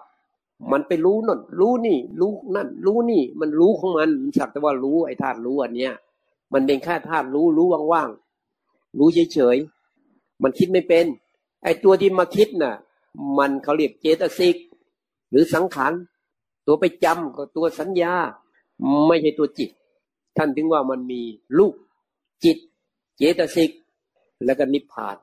[0.72, 5.94] มันไปรู้นั่นรู้นี่ รู้นั่น รู้นี่ มันรู้ของมันมันสักแต่ว่ารู้ไอ้ธาตุรู้อันเนี้ย
[6.54, 9.58] มันเป็นแค่ธาตุรู้รู้ว่างๆรู้เฉยเฉย
[10.44, 11.06] มันคิดไม่เป็น
[11.64, 12.74] ไอ้ตัวที่มาคิดน่ะ
[13.38, 14.56] มันเขาเรียกเจตสิก
[15.30, 15.94] หรือสังขาร
[16.66, 18.14] ตัวไปจำก็ตัวสัญญา
[19.08, 19.70] ไม่ใช่ตัวจิต
[20.38, 21.22] ท่านถึงว่ามันมี
[21.58, 21.74] ลูก
[22.44, 22.58] จิต
[23.18, 23.72] เจตสิก
[24.46, 25.18] แล้วก็นิพพาน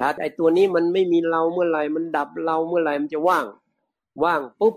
[0.00, 3.46] ถ้าไอตัวนี้มันไม่มีเราเมื่อไหร่มันดับเราเมื่อไหร่มันจะว่าง
[4.24, 4.74] ว่างปุ๊บ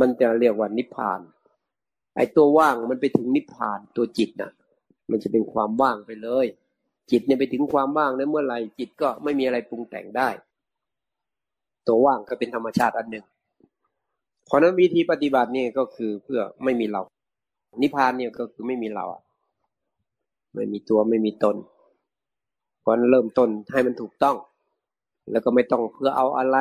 [0.00, 1.20] มันจะเรียกว่านิพพาน
[2.16, 4.50] ไอตัวว่างมันไปถึงนิพพานตัวจิตน่ะ
[5.10, 6.46] มันจะเป็นความว่างไปเลย
[7.10, 10.28] จิตเนี่ยไปถึงความว่างนั้นเมื่อไหร่จิตก็ไม่มีอะไรปรุงแต่งได้
[11.86, 13.24] ตัวว่างก็เป็นธรรมชาติอันหนึ่ง
[14.46, 17.02] เพราะนั้นวิธีปฏิบัติเนี่ยก็คือเพื่อไม่มีเรา
[17.82, 19.22] นิพพานเนี่ยก็คือไม่มีเราอะ
[20.54, 21.56] ไม่มีตัวไม่มีตน
[22.80, 24.36] เพราะนั้นเริ่มต้นให้มันถูกต้อง
[25.30, 26.56] แล้วก็ไม่ต้องเพื่อเอาอะไร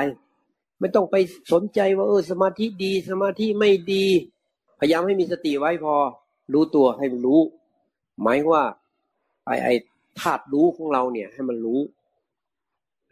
[0.80, 1.16] ไม่ต้องไป
[1.52, 4.06] สนใจว่าเออสมาธิดี สมาธิไม่ดี
[4.80, 5.96] พยายามให้มีสติไว้พอ
[6.54, 7.42] รู้ตัวให้มันรู้
[8.22, 8.64] หมายว่า
[9.46, 9.70] ไอไอ
[10.20, 11.82] ธาตุรู้ของเราเนี่ย ให้มันรู้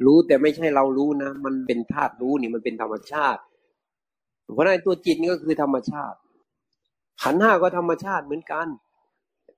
[0.06, 3.42] รู้แต่ไม่ใช่เรารู้นะ มันเป็นธาตุรู้นี่มันเป็นธรรมชาติ
[4.54, 6.18] เพราะนั้นตัวจิตนี่ก็คือธรรมชาติ
[7.24, 8.68] ขันห้าก็ธรรมชาติเหมือนกัน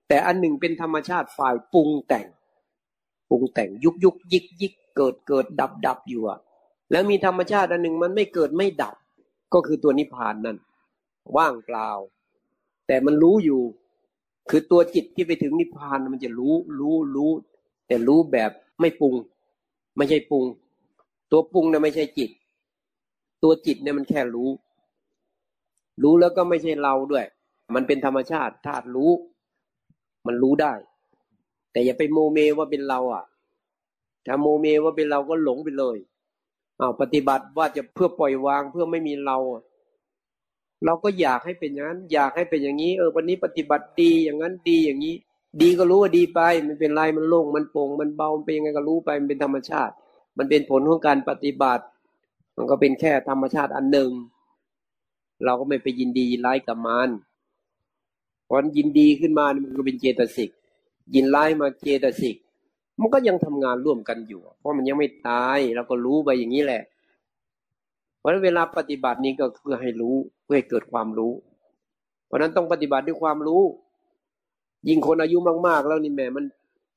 [0.08, 2.26] แต่อันหนึ่งเป็นธรรมชาติฝ่ายปรุงแต่ง
[3.30, 6.40] ปรุงแต่งยุกยุกยิกยิก เกิดเกิดดับดับอยู่อะ
[6.92, 8.96] แล้วมีธรรมชาติอันหนึ่งมันไม่เกิดไม่ดับ
[9.54, 10.58] ก็คือตัวนิพพานนั่น
[11.38, 11.90] ว่างเปล่า
[12.88, 13.62] แต่มันรู้อยู่
[14.50, 17.32] คือตัวจิตที่ไปถึงนิพพานมันจะรู้รู้รู้
[17.88, 19.16] แต่รู้แบบไม่ปรุง
[19.98, 20.46] ไม่ใช่ปรุง
[21.32, 22.30] ตัวปรุงเนี่ยไม่ใช่จิต
[23.44, 24.50] ตัวจิตเนี่ยมันแค่รู้
[26.04, 27.26] รู้แล้วก็ไม่ใช่เราด้วย
[27.76, 29.12] มันเป็นธรรมชาติธาตุรู้
[30.28, 30.74] มันรู้ได้
[31.72, 33.24] แต่อย่าไปโมเมว่าเป็นเราอะ
[34.26, 35.98] ถ้าโมเมว่าเป็นเราก็หลงไปเลย
[36.80, 39.38] อ้าวปฏิบัติว่าจะเพื่อปล่อยวางเพื่อไม่มีเรา
[40.86, 45.16] เราก็อยากให้เป็นอย่างนั้น อยากให้เป็นอย่างนี้ เออ วันนี้ปฏิบัติดีอย่างนั้นดีอย่างนี้
[45.62, 49.94] ดีก็รู้ว่าดีไป มันเป็นไรมันโล่งมันโปร่งมันเบามันเป็นยังไงก็รู้ไปมันเป็นธรรมชาติ
[50.38, 51.84] มันเป็นผลของการปฏิบัติ
[52.58, 54.12] มันก็เป็นแค่ธรรมชาติอันหนึ่ง
[55.46, 57.10] เราก็ไม่ไปยินดียินร้ายกับมัน
[58.48, 60.50] พอยินดีขึ้นมามันก็เป็นเจตสิก
[61.16, 62.36] ยินร้ายมาเจตสิก
[63.00, 66.82] มันก็ยังทำงานร่วมกันอยู่ เพราะมันยังไม่ตายเราก็รู้ไปอย่างนี้แหละ
[68.20, 71.34] เพราะเวลาปฏิบัตินี้ก็เพื่อให้รู้เพื่อให้เกิดความรู้
[72.26, 73.62] เพราะนั้นต้องปฏิบัติด้วยความรู้
[74.88, 76.46] ยิ่งคนอายุมากๆ แล้วนี่แม่มัน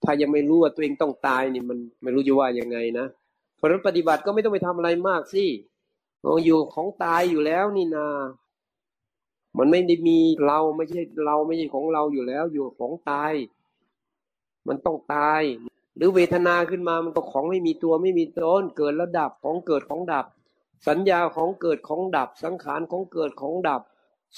[0.05, 3.07] ถ้ายังไม่รู้ว่าตัวเองต้องตายนี่มันไม่รู้จะว่ายังไงนะ
[3.57, 5.45] เพราะนั้นปฏิบัติก็ไม่ต้องไปทำอะไรมากสิ
[6.45, 8.09] อยู่ของตายอยู่แล้วนี่นา
[9.59, 13.33] มันไม่ได้มีเราไม่ใช่เราไม่ใช่ของเราอยู่แล้ว อยู่ของตาย
[14.69, 15.43] มันต้องตาย
[15.97, 20.27] หรือเวทนาขึ้นมามันก็ของไม่มีตัวไม่มีตนเกิดแล้วดับของเกิดของดับ
[20.89, 23.83] สัญญาของเกิดของดับ สังขารของเกิดของดับ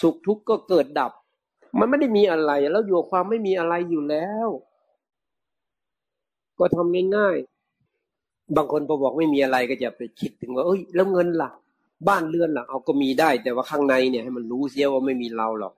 [0.01, 1.13] สุขทุกข์ก็เกิดดับ
[1.79, 4.49] มันไม่ได้มีอะไร แล้วอยู่ความไม่มีอะไรอยู่แล้ว
[6.59, 11.51] ก็ทำง่ายๆบางคนพอบอกไม่มีอะไรก็จะไปคิดถึงว่าเอ้ย แล้วเงินล่ะ
[12.09, 15.75] บ้านเรือนล่ะเอาก็มีได้ แต่ว่าข้างในเนี่ยให้มันรู้เสียว่าไม่มีเราหรอก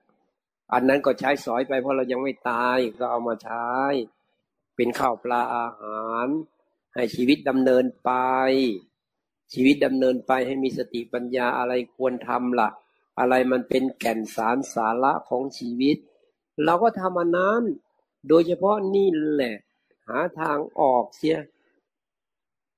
[0.73, 3.65] อันนั้นก็ใช้สอยไปเพราะเรายังไม่ตายก็เอามาใช้
[4.81, 6.27] เป็นข้าวปลาอาหาร
[6.95, 8.11] ให้ชีวิตดำเนินไป
[9.53, 12.69] ชีวิตดำเนินไปให้มีสติปัญญาอะไรควรทำละ่ะ
[13.19, 15.97] อะไรมันเป็นแก่นสารสาระของชีวิต
[16.63, 17.63] เราก็ทำอันนั้น
[18.27, 19.55] โดยเฉพาะนี่แหละ
[20.07, 21.37] หาทางออกเสีย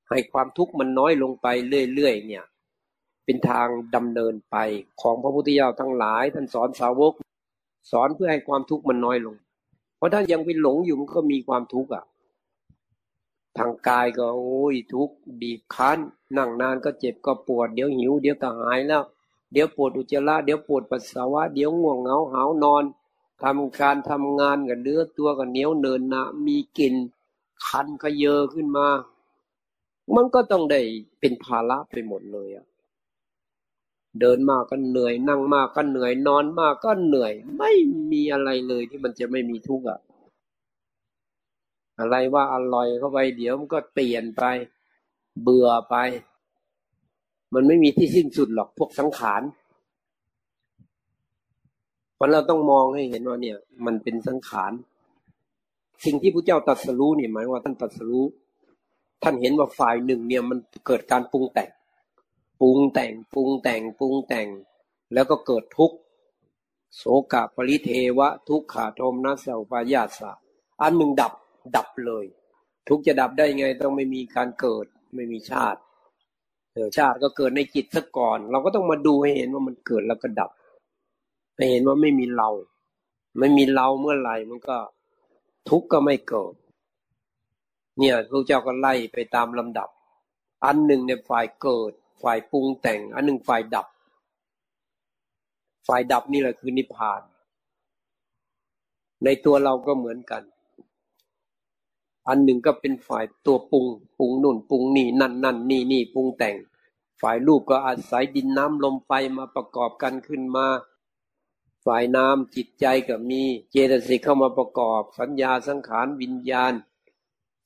[0.10, 1.48] ให้ความทุกข์มันน้อยลงไป
[1.96, 2.44] เรื่อยๆเนี่ย
[3.26, 4.58] เป็นทางดำเนินไป
[5.02, 7.14] ของพระพุทธเจ้าทั้งหลาย ท่านสอนสาวก
[7.92, 9.38] สอนเพื่อให้ความทุกข์มันน้อยลง
[10.04, 12.04] ราะถ้ายังไปหลงอยู่มันก็มีความทุกข์อะ
[13.58, 16.00] ทางกายก็โอ้ยทุกข์บีบคั้น
[16.38, 19.04] นั่งนานก็เจ็บก็ปวด เดี๋ยวหิว เดี๋ยวก็หายแล้ว
[19.52, 22.84] เดี๋ยวปวดอุจจาระเดี๋ยวปวดปัสสาวะ เดี๋ยวง่วงเหงาหาวนอน
[23.44, 26.96] ทำการทำงานกับเนื้อตัวกับเหนียวเนินนะมีกลิ่น
[27.68, 28.88] คันขยเยอขึ้นมา
[30.16, 30.82] มันก็ต้องได้
[31.20, 32.66] เป็นภาระไปหมดเลยอะ
[34.20, 37.72] เดินมากก็เหนื่อยนั่งมากก็เหนื่อยนอนมากก็เหนื่อย ไม่
[38.12, 40.00] มีอะไรเลยที่มันจะไม่มีทุกข์อะ
[42.00, 44.44] อะไรว่าอร่อยเข้าไปเดี๋ยวมันก็เปลี่ยนไป
[45.44, 45.96] เบื่อไป
[47.54, 49.42] มันไม่มีที่สิ้นสุดหรอกพวกสังขาร
[52.16, 54.72] เพราะเราต้องมองให้เห็นว่าเนี่ย มันเป็นสังขาร
[56.06, 58.26] สิ่งที่พระเจ้าตรัสรู้เนี่ยหมายว่าท่านตรัสรู้
[59.24, 61.70] ท่านเห็นว่าฝ่ายหนึ่งเนี่ยมันเกิดการปรุงแต่ง
[62.62, 64.48] ปรุงแต่งปรุงแต่งปรุงแต่ง
[65.14, 65.98] แล้วก็เกิดทุกข์
[66.98, 70.32] โสกะปริเทวะ ทุกขาโทมนัสอุปายาสะ
[70.82, 71.34] อันหนึ่งดับ
[71.76, 72.26] ดับเลย
[72.88, 74.86] ทุกจะดับได้ไงต้องไม่มีการเกิด
[75.16, 75.80] ไม่มีชาติ
[76.74, 80.52] เออชาติก็เกิดในจิตซะก่อน เราก็ต้องมาดูให้เห็นว่ามันเกิดแล้วก็ดับ
[81.56, 82.50] ให้เห็นว่าไม่มีเรา
[83.40, 84.78] ไม่มีเราเมื่อไหร่มันก็
[85.70, 86.54] ทุกข์ก็ไม่เกิด
[87.98, 89.90] เนี่ยพระเจ้าก็ไล่ไปตามลำดับ
[90.66, 93.88] อันหนึ่งเนี่ยฝ่ายเกิด ฝ่ายปรุงแต่ง อันหนึ่งฝ่ายดับ
[95.88, 97.22] ฝ่ายดับนี่แหละคือนิพพาน
[99.24, 100.44] ในตัวเราก็เหมือนกัน
[102.28, 103.86] อันหนึ่งก็เป็นฝ่ายตัวปรุง
[104.18, 106.56] ปรุงนุ่นปรุงนี่นั่นนั่นนี่นี่ปรุงแต่ง
[107.22, 110.68] ฝ่ายรูปก็อาศัยดินน้ำลมไฟมาประกอบกันขึ้นมา
[111.86, 116.74] ฝ่ายน้ำจิตใจก็มีเจตสิกเข้ามาประกอบ สัญญาสังขารวิญญาณ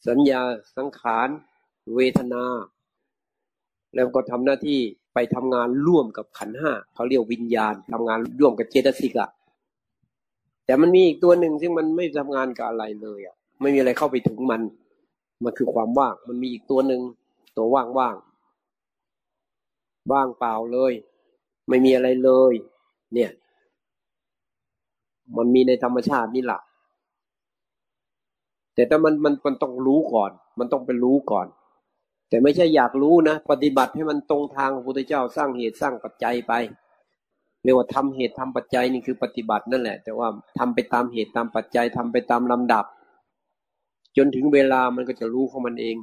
[0.08, 0.42] สัญญา
[0.78, 1.30] สังขาร
[1.96, 2.44] เวทนา
[3.96, 4.80] แล้วก็ทำหน้าที่
[5.14, 9.30] ไปทำงานร่วมกับขันห้าเขาเรียกวิญญาณทำงานร่วมกับเจตสิกอะ
[10.66, 14.62] แต่มันมีอีกตัวหนึ่งซึ่งมันไม่ทำงานกับอะไรเลยอะไม่มีอะไรเข้าไปถึงมัน
[15.44, 17.02] มันคือความว่าง มันมีอีกตัวหนึ่ง
[17.58, 18.16] ตัวว่างว่าง
[20.12, 20.94] ว่างเปล่าเลย
[21.70, 22.54] ไม่มีอะไรเลย
[23.14, 23.32] เนี่ย
[25.38, 26.62] มันมีในธรรมชาตินี่แหละ
[28.74, 31.48] แต่ถ้ามันมันมันต้องรู้ก่อน มันต้องไปรู้ก่อน
[32.30, 36.54] แต่ไม่ใช่อยากรู้นะ ปฏิบัติให้มันตรงทางพระพุทธเจ้าสร้างเหตุสร้างปัจจัยไป
[37.64, 42.86] เรียกว่าทำเหตุทำปัจจัยนี่คือปฏิบัตินั่นแหละ แต่ว่าทำไปตามเหตุตามปัจจัยทำไปตามลำดับ
[44.18, 45.96] จนถึงเวลามันก็จะรู้ของมันเอง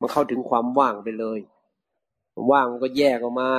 [0.00, 1.38] มันเข้าถึงความว่างไปเลย
[2.50, 3.50] ว่างมันก็แยกออกมา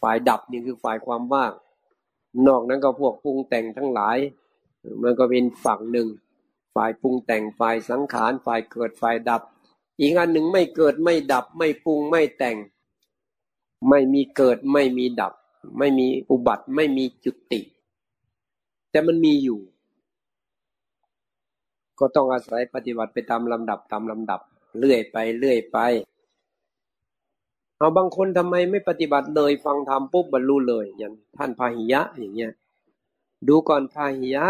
[0.00, 1.52] ฝ่ายดับนี่คือฝ่ายความว่าง
[2.46, 4.18] นอกนั้นก็พวกปรุงแต่งทั้งหลาย
[5.02, 6.08] มันก็เป็นฝั่งหนึ่ง
[6.74, 9.42] ฝ่ายปรุงแต่งฝ่ายสังขารฝ่ายเกิดฝ่ายดับ
[10.00, 12.56] อีกอันหนึ่งไม่เกิดไม่ดับ ไม่ปรุงไม่แต่ง
[13.88, 15.32] ไม่มีเกิดไม่มีดับ
[15.78, 17.60] ไม่มีอุบัติไม่มีจุติ
[18.90, 19.60] แต่มันมีอยู่
[21.98, 24.40] ก็ต้องอาศัยปฏิบัติไปตามลำดับตามลำดับ
[24.78, 25.78] เรื่อยไปเรื่อยไป
[27.76, 32.52] เอาบางคนทำไมไม่ปฏิบัติเลยฟังธรรมปุ๊บบรรลุเลยอย่างท่านพาหิยะอย่างเงี้ย
[33.48, 34.46] ดูก่อนพาหิยะ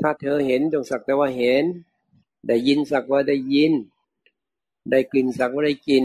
[0.00, 1.64] ถ้าเธอเห็นจงสักแต่ว่าเห็น
[2.46, 3.72] ได้ยินสักว่าได้ยิน
[4.90, 6.04] ได้กลิ่นสักว่าได้กิน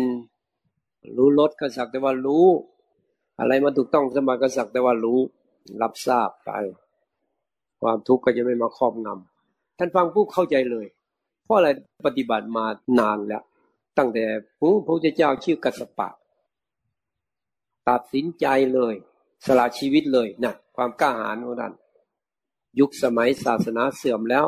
[1.17, 2.45] รู้รสก็สักแต่ว่ารู้
[3.39, 5.19] อะไรมาถูกต้องสมาก็สักแต่ว่ารู้
[5.81, 6.49] รับทราบไป
[7.81, 10.85] ความทุกข์ก็จะไม่มาครอบงำท่านฟังผู้เข้าใจเลย
[11.43, 11.69] เพราะอะไร
[12.05, 12.65] ปฏิบัติมา
[12.99, 13.43] นานแล้ว
[13.97, 14.25] ตั้งแต่
[14.59, 16.09] พระพุทธเจ้าชื่อกัสปะ
[17.89, 18.95] ตัดสินใจเลย
[19.45, 21.73] สละชีวิตเลยนะความกล้าหาญของท่าน
[22.79, 24.45] ยุคสมัยศาสนาเสื่อมแล้ว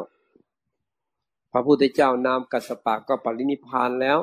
[1.51, 4.19] พระพุทธเจ้านามกัสปะก็ปรินิพานแล้ว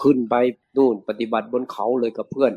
[0.00, 0.34] ขึ้นไป
[0.76, 2.52] นู่นปฏิบัติบนเขาเลยกับเพื่อน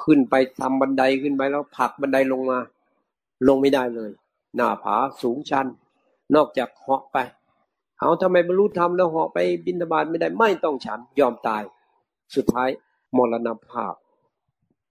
[0.00, 2.58] ขึ้นไปทำบันไดขึ้นไปแล้วผลักบันไดลงมา
[3.48, 4.10] ลงไม่ได้เลย
[4.56, 5.66] หน้าผาสูงชัน
[6.34, 7.18] นอกจากเหาะไป
[7.98, 11.62] เอาทำไมบรรลุธรรมแล้วเหาะไปบินตบาตไม่ได้ไม่ต้องฉันยอมตาย
[12.34, 12.68] สุดท้าย
[13.16, 13.94] มรณภาพ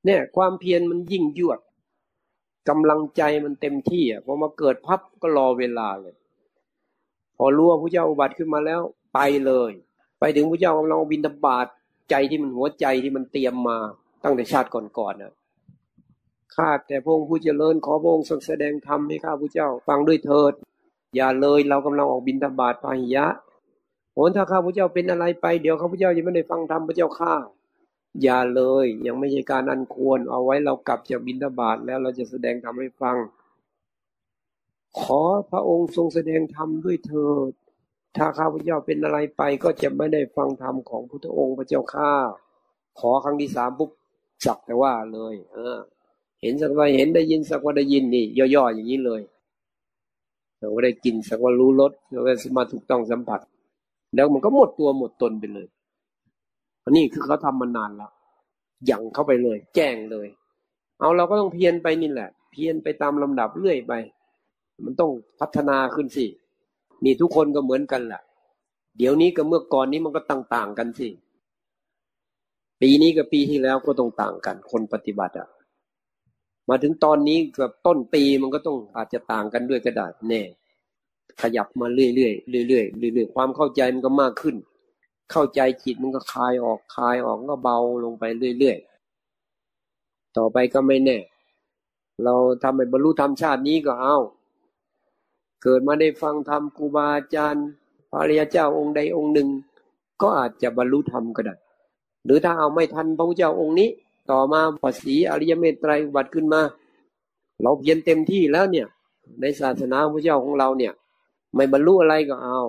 [0.06, 1.60] เนี่ย ความเพียรมันยิ่งยวด
[2.70, 6.16] กำลังใจมันเต็มที่อะพอมาเกิดพับก็รอเวลาเลย
[7.44, 8.82] อรู้ว่าพระเจ้าอุบัติขึ้นมาแล้ว
[9.14, 9.72] ไปเลย
[10.20, 11.66] ไปถึงพระเจ้ากำลังบินตบาต
[12.10, 13.78] ใจที่มันหัวใจที่มันเตรียมมา
[14.24, 15.34] ตั้งแต่ชาติก่อนๆนะ
[16.56, 20.54] ข้าแต่พระองค์ผู้เจริญขอพระองค์ทรงแสดงธรรมให้ข้าพระเจ้าฟังด้วยเถิด
[21.16, 23.26] อย่าเลยเรากำลังออกบินทบาทพาหิยะ
[24.14, 27.34] โหนถ้าข้าพระเจ้าเป็นอะไรไปเดี๋ยวข้าพระเจ้ายังไม่ได้ฟังธรรมพระเจ้าข้า
[28.24, 33.16] อย่าเลยยังไม่ใช่การอันควร เอาไว้เรากลับจากบินทบาทแล้วเราจะแสดงธรรมให้ฟัง
[35.00, 37.52] ขอพระองค์ทรงแสดงธรรมด้วยเถิด
[38.18, 42.12] ถ้าข้าพเจ้าเป็นอะไรไปก็จะไม่ได้ฟังธรรมของพุทธองค์พระเจ้าข้า
[43.00, 43.92] ขอครั้งที่สามปุ๊บ
[44.46, 45.78] จักแต่ว่าเลย เออ
[46.42, 48.26] เห็นสักว่าเห็นได้ยินสักว่าได้ยินนี่
[48.56, 49.22] ย่อๆอย่างนี้เลย
[50.58, 53.42] แต่ว่าได้กินสักว่ารู้รสแล้วก็สมาถูกต้องสัมผัส
[54.16, 55.68] แล้วมันก็หมดตัวหมดตนไปเลย
[56.84, 58.12] อันนี้คือเขาทำมานานแล้ว
[58.90, 60.28] ยังเข้าไปเลย แจ้งเลย
[61.00, 63.94] เอาเราก็ต้องเพียรไปนี่แหละ เพียรไปตามลำดับเรื่อยไป
[64.84, 66.26] มันต้องพัฒนาขึ้นสิ
[67.04, 68.22] นี่ทุกคนก็เหมือนกันแหละ
[68.98, 71.10] เดี๋ยวนี้กับเมื่อก่อนนี้มันก็ต่างๆกันสิ
[72.82, 75.50] ปีนี้กับปีที่แล้วก็ต้องต่างกัน คนปฏิบัติอะ
[76.70, 80.42] มาถึงตอนนี้กับต้นปีมันก็ต้องอาจจะต่างกันด้วยก็ได้แน่
[81.42, 84.56] ขยับมาเรื่อยๆเรื่อยๆเรื่อยๆความเข้าใจมันก็มากขึ้น
[85.32, 88.24] เข้าใจจิตมันก็คลายออกคลายออกก็เบาลงไป
[88.60, 91.18] เรื่อยๆต่อไปก็ไม่แน่
[92.24, 94.18] เราทำให้บรรลุธรรมชาตินี้ก็เอา
[95.62, 97.66] เกิดมาได้ฟังธรรมครูบาอาจารย์
[98.12, 99.50] พระริยเจ้าองค์ใดองค์หนึ่ง
[100.22, 101.56] ก็อาจจะบรรลุธรรมก็ได้
[102.26, 103.90] หรือถ้าเอาไม่ทันพระพุทธเจ้าองค์นี้
[104.32, 106.62] ต่อมาปสีอริยเมตไตรบัติขึ้นมา
[107.62, 108.88] เราเพียรเต็มที่แล้วเนี่ย
[109.42, 110.94] ในศาสนาพระเจ้าของเราเนี่ย
[111.56, 112.62] ไม่บรรลุอะไรก็เอา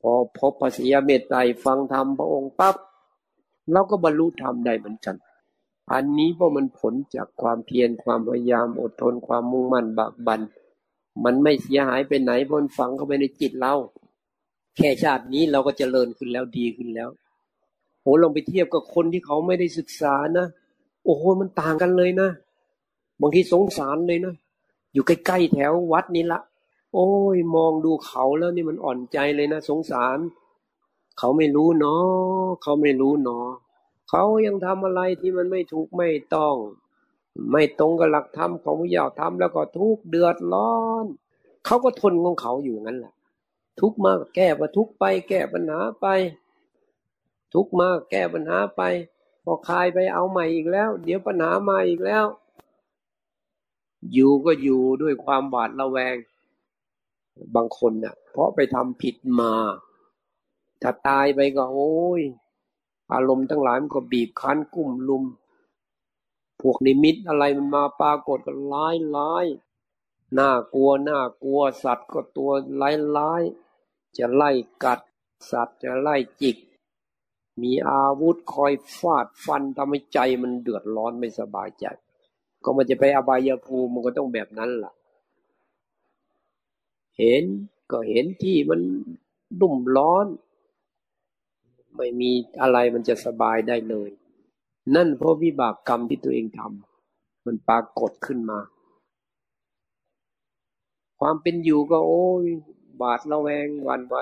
[0.00, 2.76] พอพบปสีเมตไตรฟังธรรมพระองค์ปั๊บ
[3.72, 5.16] เราก็บรรลุธรรมได้เหมือนกัน
[5.92, 10.40] อันนี้เพราะมันผลจากความเพียรความพยายามอดทนความมุ่งมั่นบากบัน
[11.24, 13.74] มันไม่เสียหายไปไหนเพราะฝังเข้าไปในจิตเรา
[14.76, 17.10] แค่ชาตินี้เราก็จเจริญขึ้นแล้วดีขึ้นแล้ว
[18.00, 20.46] โหลองไปเทียบกับคนที่เขาไม่ได้ศึกษานะ
[21.04, 22.28] โอ้โหมันต่างกันเลยนะ
[23.20, 24.34] บางทีสงสารเลยนะ
[24.92, 26.40] อยู่ใกล้ๆแถววัดนี้ละ
[26.94, 30.18] โอ้ยมองดูเขาแล้วนี่มันอ่อนใจเลยนะ สงสาร
[31.18, 33.46] เขาไม่รู้เนาะเขาไม่รู้เนาะ
[34.08, 36.54] เขายังทำอะไรที่มันไม่ถูกไม่ต้อง
[37.50, 41.06] ไม่ตรงกับหลักธรรมของพระเจ้าทำแล้วก็ทุกเดือดร้อน
[41.64, 43.14] เขาก็ทนของเขาอยู่งั้นแหละ
[43.80, 46.06] ทุกมากแก้ปัญทุกไป แก้ปัญหาไป
[47.54, 48.82] ทุกมากแก้ปัญหาไป
[49.44, 52.24] พอคลายไปเอาใหม่อีกแล้ว เดี๋ยวปัญหามาอีกแล้ว
[54.12, 56.16] อยู่ก็อยู่ด้วยความหวาดระแวง
[57.54, 59.52] บางคนเนะ่ะ เพราะไปทำผิดมา
[60.82, 62.22] ถ้าตายไปก็โอ้ย
[63.12, 65.24] อารมณ์ทั้งหลายมันก็บีบคั้นกุ้มลุม
[66.62, 69.46] พวกนิมิตอะไรมันมาปรากฏก็ร้ายร้าย
[70.38, 73.42] น่ากลัวน่ากลัวสัตว์ก็ตัวร้ายร้าย
[74.18, 74.50] จะไล่
[74.84, 75.00] กัด
[75.50, 76.56] สัตว์จะไล่จิก
[77.62, 81.86] มีอาวุธคอยฟาดฟันทำให้ใจมันเดือดร้อนไม่สบายใจ
[82.64, 84.92] ก็มันจะไปอบายภูมิมันก็ต้องแบบนั้นล่ะ
[87.18, 87.44] เห็น
[87.90, 88.80] ก็เห็นที่มัน
[89.60, 90.26] รุ่มร้อน
[91.96, 92.30] ไม่มี
[92.62, 94.10] อะไรมันจะสบายได้เลย
[94.94, 98.58] นั่นเพราะวิบากกรรมที่ตัวเองทำมันปรากฏขึ้นมา
[101.20, 102.44] ความเป็นอยู่ก็โอ้ย
[103.00, 104.16] บาดระแวงวันไหว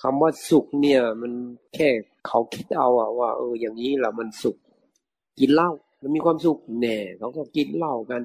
[0.00, 1.32] คำว่าสุขเนี่ย มัน
[1.74, 1.88] แค่
[2.26, 4.56] เขาคิดเอาอะว่า เออ อย่างนี้แหละมันสุข
[5.38, 8.22] กินเหล้ามันมีความสุขแน่เขาก็กินเหล้ากัน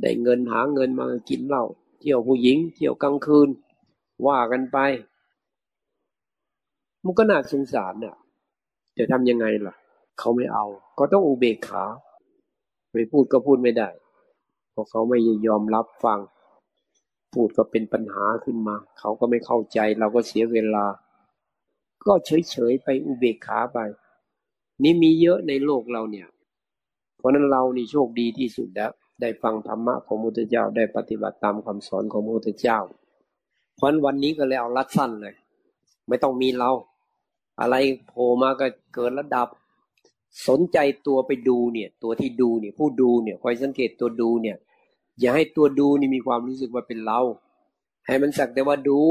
[0.00, 1.64] ได้เงินหาเงินมากินเหล้า
[2.00, 3.48] เที่ยวผู้หญิง เที่ยวกลางคืน
[4.26, 4.78] ว่ากันไป
[7.04, 8.16] มันก็น่าสงสารน่ะ
[8.98, 9.74] จะทำยังไงล่ะ
[10.18, 10.66] เขาไม่เอา
[10.98, 11.84] ก็ต้องอุเบกขา
[12.92, 13.88] ไม่พูดก็พูดไม่ได้
[14.72, 16.20] เพราะเขาไม่ยอมรับฟัง
[17.34, 20.86] พูดก็เป็นปัญหาขึ้นมา เขาก็ไม่เข้าใจ เราก็เสียเวลา
[22.06, 23.78] ก็เฉยๆไปอุเบกขาไป
[24.82, 26.28] นี่มีเยอะในโลกเราเนี่ย
[27.16, 32.78] เพราะนั้นเรานี่โชคดีที่สุดแล้วได้ฟังธรรมะของมุตเจ้าได้ปฏิบัติตามคำสอนของมุตเจ้า
[33.76, 35.34] เพราะวันนี้ก็เลยเอารัดสั้นเลย
[36.08, 36.70] ไม่ต้องมีเรา
[37.60, 37.74] อะไร
[38.06, 39.48] โผล่มาก็เกิดระดับ
[40.48, 44.56] สนใจตัวไปดูเนี่ย ตัวที่ดูเนี่ย ผู้ดูเนี่ยคอยสังเกตตัวดูเนี่ย
[45.20, 47.20] อย่าให้ตัวดูนี่มีความรู้สึกว่าเป็นเรา
[48.06, 49.02] ให้มันสักแต่ว่าดู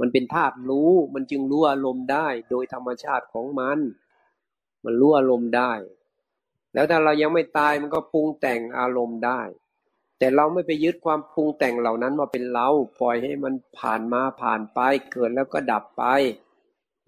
[0.00, 3.78] มันเป็นธาตุรู้ มันจึงรู้อารมณ์ได้ โดยธรรมชาติของมัน
[4.84, 5.72] มันรู้อารมณ์ได้
[6.74, 9.40] แล้วถ้าเรายังไม่ตายมันก็ปรุงแต่งอารมณ์ได้
[10.18, 12.68] แต่เราไม่ไปยึดความปรุงแต่งเหล่านั้นมาเป็นเรา
[13.00, 14.80] ปล่อยให้มันผ่านมาผ่านไป
[15.12, 16.04] เกิดแล้วก็ดับไป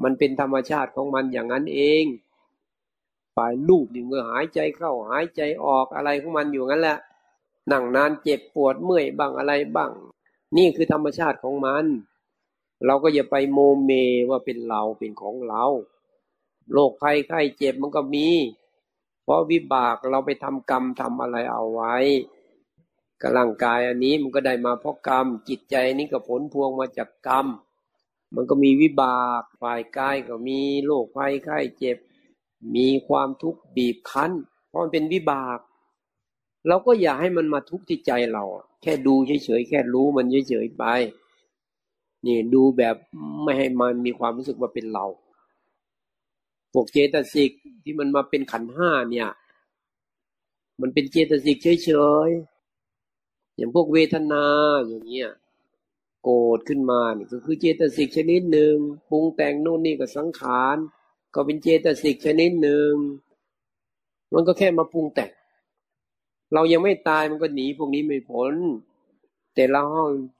[0.02, 2.04] มันเป็นธรรมชาติของมันอย่างนั้นเอง
[3.36, 6.98] ฝ่ายลูกนี่เมื่อหายใจเข้าหายใจออกอะไรของมันอยู่งั้นแหละ
[7.70, 9.90] นั่งนานเจ็บปวดเมื่อยบ้างอะไรบ้าง
[10.56, 11.84] นี่คือธรรมชาติของมัน
[12.86, 13.90] เราก็อย่าไปโมเม
[14.30, 15.64] ว่าเป็นเราเป็นของเรา
[16.72, 18.28] โรคภัยไข้เจ็บมันก็มี
[19.24, 21.94] เพราะวิบากเราไปทำกรรมทำอะไรเอาไว้
[23.20, 27.46] กับร่างกายอันนี้มันก็ได้มาเพราะกรรมจิตใจนี้ก็ผลพวงมาจากกรรม
[28.34, 31.96] มันก็มีวิบากฝ่ายกายก็มีโรคภัยไข้เจ็บ
[32.74, 34.32] มีความทุกข์บีบคั้น
[34.68, 35.58] เพราะมันเป็นวิบาก
[36.68, 38.44] เราก็อย่าให้มันมาทุกข์ที่ใจเรา
[38.82, 40.84] แค่ดูเฉยๆแค่รู้มันเฉยๆไป
[42.26, 42.96] นี่ดูแบบ
[43.42, 45.06] ไม่ให้มันมีความรู้สึกว่าเป็นเรา
[46.72, 47.50] พวกเจตสิก
[47.84, 49.28] ที่มันมาเป็นขันห้าเนี่ย
[50.80, 51.90] มันเป็นเจตสิกเฉ
[52.26, 54.44] ยๆอย่างพวกเวทนา
[54.86, 55.30] อย่างเงี้ย
[56.22, 58.74] โกรธขึ้นมานี่ก็คือเจตสิกชนิดหนึ่ง
[59.10, 60.76] ปรุงแต่งโน่นนี่ก็สังขาร
[61.34, 62.92] ก็เป็นเจตสิกชนิดหนึ่ง
[64.34, 65.30] มันก็แค่มาปรุงแต่ง
[66.54, 68.54] เรายังไม่ตายมันก็หนีพวกนี้ไม่พ้น
[69.54, 69.82] แต่เรา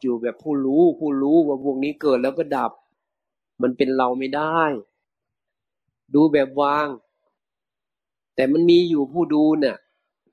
[0.03, 2.73] อยู่แบบผู้รู้ผู้รู้ว่าพวกนี้เกิดแล้วก็ดับ
[3.63, 4.61] มันเป็นเราไม่ได้
[6.15, 6.89] ดูแบบวาง
[8.35, 9.77] แต่มันมีอยู่ผู้ดูเนี่ย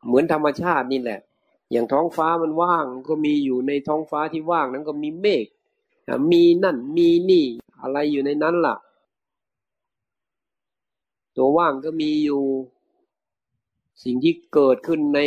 [0.06, 1.20] เหมือนธรรมชาตินี่แหละ
[1.72, 5.46] อย่างท้องฟ้ามันว่างก็มีอยู่ในท้องฟ้าที่ว่างนั้นก็มีเมฆ
[6.32, 7.46] มีนั่นมีนี่
[7.82, 8.76] อะไรอยู่ในนั้นล่ะ
[11.36, 12.44] ตัวว่างก็มีอยู่
[14.04, 15.22] สิ่งที่เกิดขึ้นใน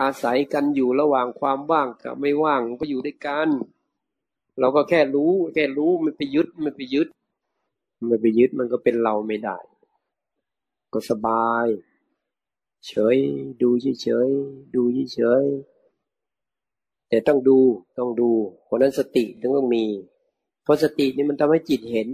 [0.00, 3.48] อาศัยกันอยู่ระหว่างความว่างกับไม่ว่างก็อยู่ด้วยกัน
[4.60, 7.08] เราก็แค่รู้ แค่รู้ไม่ไปยึดไม่ไปยึด
[8.06, 9.56] ไม่ไปยึดมันก็เป็นเราไม่ได้
[10.92, 11.66] ก็สบาย
[12.86, 13.16] เฉย
[13.62, 14.28] ดูเฉย
[14.74, 15.44] ดูเฉย
[17.08, 17.58] แต่ต้องดู
[17.98, 18.30] ต้องดู
[18.64, 19.24] เพราะนั้นสติ
[19.56, 19.84] ต้องมี
[20.62, 22.08] เพราะสตินี่มันทำให้จิตเห็น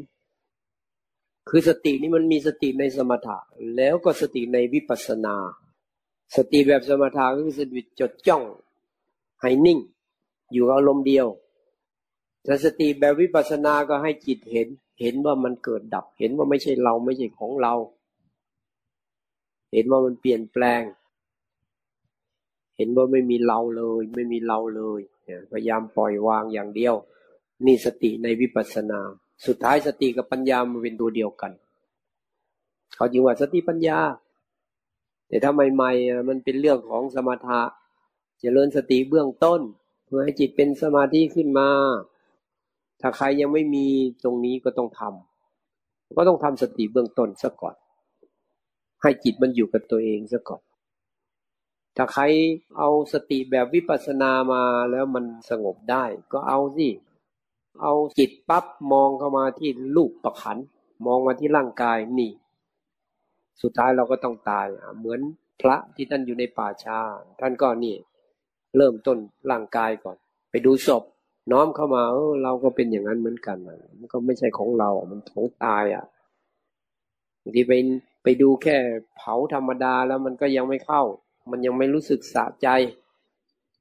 [1.48, 3.38] คือสตินี่มันมีสติในสมถะ
[3.76, 5.36] แล้วก็สติในวิปัสสนา
[6.36, 8.42] สติแบบสมถะก็คือสติจดจ้อง
[9.40, 9.78] ให้นิ่ง
[10.52, 11.26] อยู่อารมณ์เดียว
[12.44, 14.68] แต่สติแบบวิปัสสนาก็ให้จิตเห็น
[15.00, 17.74] เห็นว่ามันเกิดดับ เห็นว่าไม่ใช่เราไม่ใช่ของเรา
[19.72, 20.82] เห็นว่ามันเปลี่ยนแปลง
[22.76, 25.00] เห็นว่าไม่มีเราเลย ไม่มีเราเลย
[25.52, 26.94] พยายามปล่อยวางอย่างเดียว
[27.66, 29.00] นี่สติในวิปัสสนา
[29.46, 31.52] สุดท้ายสติกับปัญญามันเป็นตัวเดียวกัน
[32.96, 33.98] เขาจึงว่าสติปัญญา
[35.28, 37.72] แต่ถ้าใหม่ๆมันเป็นเรื่องของสมถะจ
[38.40, 39.60] เจริญสติเบื้องต้น
[40.04, 41.68] เพื่อให้จิตเป็นสมาธิขึ้นมา
[43.00, 43.86] ถ้าใครยังไม่มี
[44.24, 47.76] ตรงนี้ก็ต้องทำก็ต้องทำสติเบื้องต้นซะก่อน
[49.02, 50.62] ให้จิตมันอยู่กับตัวเองซะก่อน
[51.96, 52.22] ถ้าใคร
[52.78, 56.88] เอาสติแบบวิปัสสนามาแล้วมันสงบได้ ก็เอาสิ
[57.82, 60.58] เอาจิตปั๊บมองเข้ามาที่รูปประขัน
[61.06, 62.30] มองมาที่ร่างกายนี่
[63.62, 64.66] สุดท้ายเราก็ต้องตาย
[64.98, 65.20] เหมือน
[65.60, 66.98] พระที่ท่านอยู่ในป่าชา
[67.40, 67.94] ท่านก็นี่
[68.76, 69.18] เริ่มต้น
[69.50, 70.16] ร่างกายก่อน
[70.50, 71.02] ไปดูศพ
[71.52, 73.56] น้อมเข้ามาเออเราก็เป็นอย่างนั้นเหมือนกัน
[73.98, 76.04] มันก็ไม่ใช่ของเรา มันของตายอะ
[77.42, 77.72] บางทีไป
[78.17, 78.76] ไป ดูแค่
[79.16, 81.02] เผาธรรมดาแล้วมันก็ยังไม่เข้า
[81.50, 82.68] มันยังไม่รู้สึกสะใจ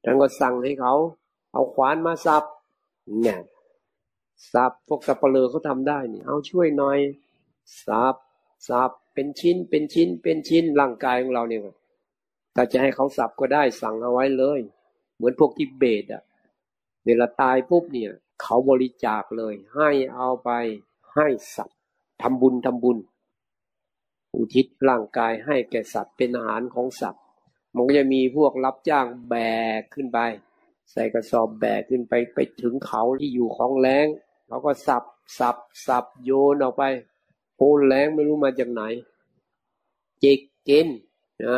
[0.03, 0.93] ท่านก็สั่งให้เขา
[1.53, 2.43] เอาขวานมาสับ
[3.21, 3.39] เนี่ย
[4.53, 6.99] สับพวกสับเปลือเขาทำได้นี่เอาช่วยหน่อย
[7.85, 8.15] สับ
[8.67, 11.61] สับเป็นชิ้นเป็นชิ้นเป็นชิ้นร่างกายของเราเนี่ย
[12.55, 14.59] ถ้าจะให้เขาสับก็ได้สั่งเอาไว้เลย
[15.15, 16.23] เหมือนพวกที่เบสอะ
[17.05, 20.49] เวลาตายปุ๊บเนี่ย เขาบริจาคเลย ให้เอาไป
[21.15, 21.79] ให้สัตว์
[22.21, 22.97] ทำบุญทำบุญ
[24.35, 27.23] อุทิศร่างกายให้แก่สัตว์เป็นอาหารของสัตว์
[27.75, 29.35] มันก็จะมีพวกรับจ้างแบ
[29.79, 30.19] กขึ้นไป
[30.91, 34.07] ใส่กระสอบแบกขึ้นไปไปถึงเขาที่อยู่ของแรง
[34.47, 35.03] เขาก็สับ
[35.39, 35.57] สับ
[35.87, 36.83] สับโยนออกไป
[37.57, 38.83] โอนแรงไม่รู้มาจากไหน
[40.23, 40.87] จิกกิน
[41.45, 41.47] น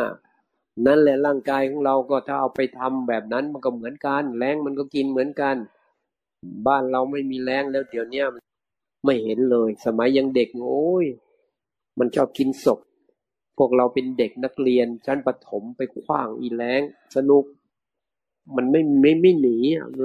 [0.86, 5.56] นั่นแหละร่างกายของเราก็ถ้าเอาไปทำแบบนั้นมันก็เหมือนกัน แรงมันก็กินเหมือนกัน
[6.66, 8.22] บ้านเราไม่มีแรงแล้วเดี๋ยวนี้
[9.04, 11.06] ไม่เห็นเลย สมัยยังเด็กโอ้ย
[12.00, 12.80] มันชอบกินศพ
[13.58, 16.82] พวกเราเป็นเด็กนักเรียนชั้นประถมไปคว้างอีแรง
[17.16, 17.44] สนุก
[18.56, 19.56] มันไม่ไม่ไม่หนี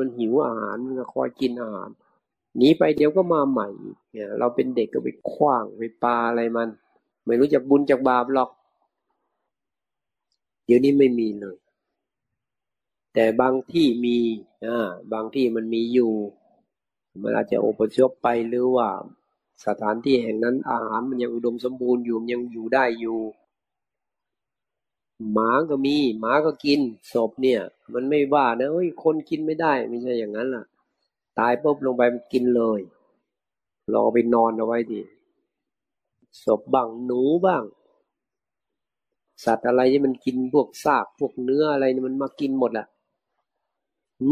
[0.02, 1.89] มันหิวอาหารมันก็คอยกินอาหาร
[2.58, 3.68] หนีไปเดี๋ยวก็มาใหม่
[4.12, 6.70] เนี่ยเราเป็นเด็กก็ไปคว้างไปปาอะไรมัน
[7.26, 8.50] ไม่รู้จักบุญจากบาปหรอก
[10.66, 11.58] เดี๋ยวนี้ไม่มีเลย
[13.14, 14.18] แต่บางที่มี
[14.66, 16.14] อ่าบางที่มันมีอยู่
[17.22, 18.89] มันอาจจะอพยพไปหรือว่า
[19.66, 23.20] สถานที่แห่งนั้นอาหารมันยังอุดมสมบูรณ์อยู่ยังอยู่ได้อยู่
[25.32, 26.80] หมาก็มี หมาก็กิน
[27.14, 27.62] ศพเนี่ย
[27.93, 30.66] มันไม่ว่านะเฮ้ยคนกินไม่ได้ ไม่ใช่อย่างนั้นล่ะ
[31.39, 32.01] ตายปุ๊บลงไป
[32.34, 32.80] กินเลย
[33.93, 35.01] ลอไปนอนเอาไว้ดิ
[36.45, 37.64] ศพบ้างหนูบ้าง
[39.45, 42.88] สัตว์อะไรที่มันกินพวกซากพวกเนื้ออะไรนี่มันมากินหมดแหละ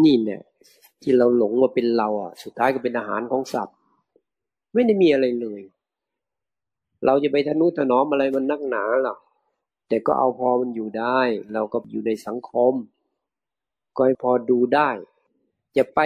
[0.04, 0.42] นี่เนี่ย
[1.02, 3.78] ที่เราหลงว่าเป็นเราอะ สุดท้ายก็เป็นอาหารของสัตว์
[4.74, 5.62] ไม่ได้มีอะไรเลย
[7.06, 9.20] เราจะไปทนุถนอมอะไรมันนักหนาหรอก
[9.88, 11.20] แต่ก็เอาพอมันอยู่ได้
[11.54, 12.74] เราก็อยู่ในสังคม
[13.96, 14.90] ก็ให้พอดูได้
[15.78, 16.00] จะไป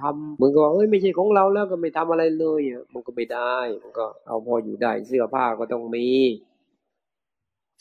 [0.00, 2.60] ทำเหมือนกับว่าเอ้ยไม่ใช่ของเราแล้วก็ไม่ทำอะไรเลย
[2.92, 6.08] มันก็ไม่ได้ มันก็เอาพออยู่ได้ เสื้อผ้าก็ต้องมี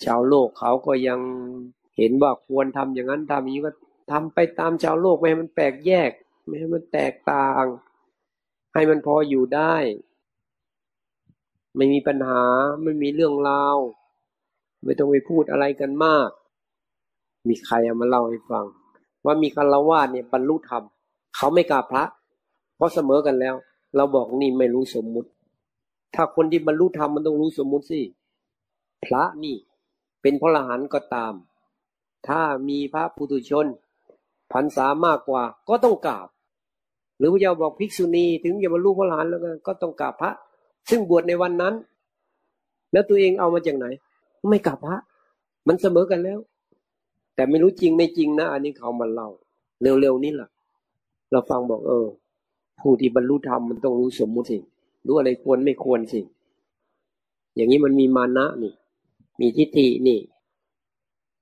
[0.04, 1.20] ชาวโลกเขาก็ยัง
[1.98, 3.72] เห็นว่าควรทำอย่างนั้นทำอย่างนี้ก็
[4.12, 6.12] ทำไปตามชาวโลกไม่ให้มันแปลกแยก
[6.46, 7.66] ไม่ให้มันแตกต่าง
[8.78, 9.76] ให้มันพออยู่ได้
[11.76, 12.44] ไม่มีปัญหา
[12.84, 13.78] ไม่มีเรื่องราว
[14.84, 16.30] ไม่ต้องไปพูดอะไรกันมาก
[17.48, 18.66] มีใครเอามาเล่าให้ฟัง
[19.26, 20.84] ว่ามีคารวาสเนี่ยบรรลุธรรม
[21.36, 22.04] เขาไม่กราบพระ
[22.76, 23.56] เพราะเสมอกันแล้ว
[23.96, 25.30] เราบอกนี่ไม่รู้สมมุติ
[26.16, 28.02] ถ้าคนที่บรรลุธรรมมันต้องรู้สมมุติสิ
[29.06, 29.56] พระนี่
[30.22, 31.34] เป็นพระอรหันต์ก็ตาม
[32.28, 33.68] ถ้ามีพระปุถุชน
[34.54, 36.28] พรรษามากกว่าก็ต้องกราบ
[37.18, 40.32] หรือพระเจ้าบอกภิกษุณีถึงจะบรรลุพระอรหันแล้วก็ต้องกราบพระ
[40.90, 41.74] ซึ่งบวชในวันนั้น
[42.92, 43.86] แล้วตัวเองเอามาจากไหน
[44.50, 44.98] ไม่กลับพระ
[45.68, 46.40] มันเสมอกันแล้ว
[47.36, 49.30] แต่ไม่รู้จริงไม่จริงนะ อันนี้เขามาเล่า
[49.82, 50.50] เร็วๆนี่แหละ
[51.32, 52.06] เราฟังบอกเออ
[52.82, 54.58] ผู้ที่บรรลุธรรมมันต้องรู้สมมุติสิ
[55.06, 56.22] รู้อะไรควรไม่ควรสิ
[57.56, 58.74] อย่างนี้มันมีมานะนี่
[59.40, 60.20] มีทิฏฐินี่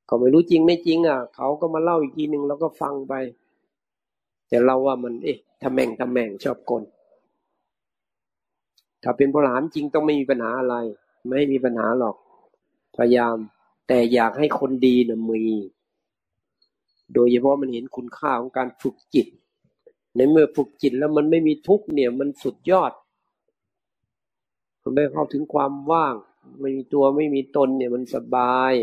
[0.05, 3.13] เขาไม่รู้จริงไม่จริง อะ เขาก็มาเล่าอีกทีหนึ่งแล้วก็ฟังไป
[4.49, 6.83] แต่เราว่ามันเอ๊ะทำแม่งทำแม่งชอบกล
[9.03, 10.75] ถ้าเป็นพระหลานจริงต้องไม่มีปัญหาอะไร
[11.37, 12.15] ไม่มีปัญหาหรอก
[12.97, 13.35] พยายาม
[13.87, 15.43] แต่อยากให้คนดีนะมี
[17.13, 19.27] โดยเฉพาะมันเห็นคุณค่าของการฝึกจิต
[20.15, 22.91] ในเมื่อฝึกจิตแล้วมันไม่มีทุกเนี่ย มันสุดยอด
[24.81, 26.15] มันไม่เข้าถึงความว่าง
[26.61, 28.73] ไม่มีตัวไม่มีตนเนี่ยมันสบาย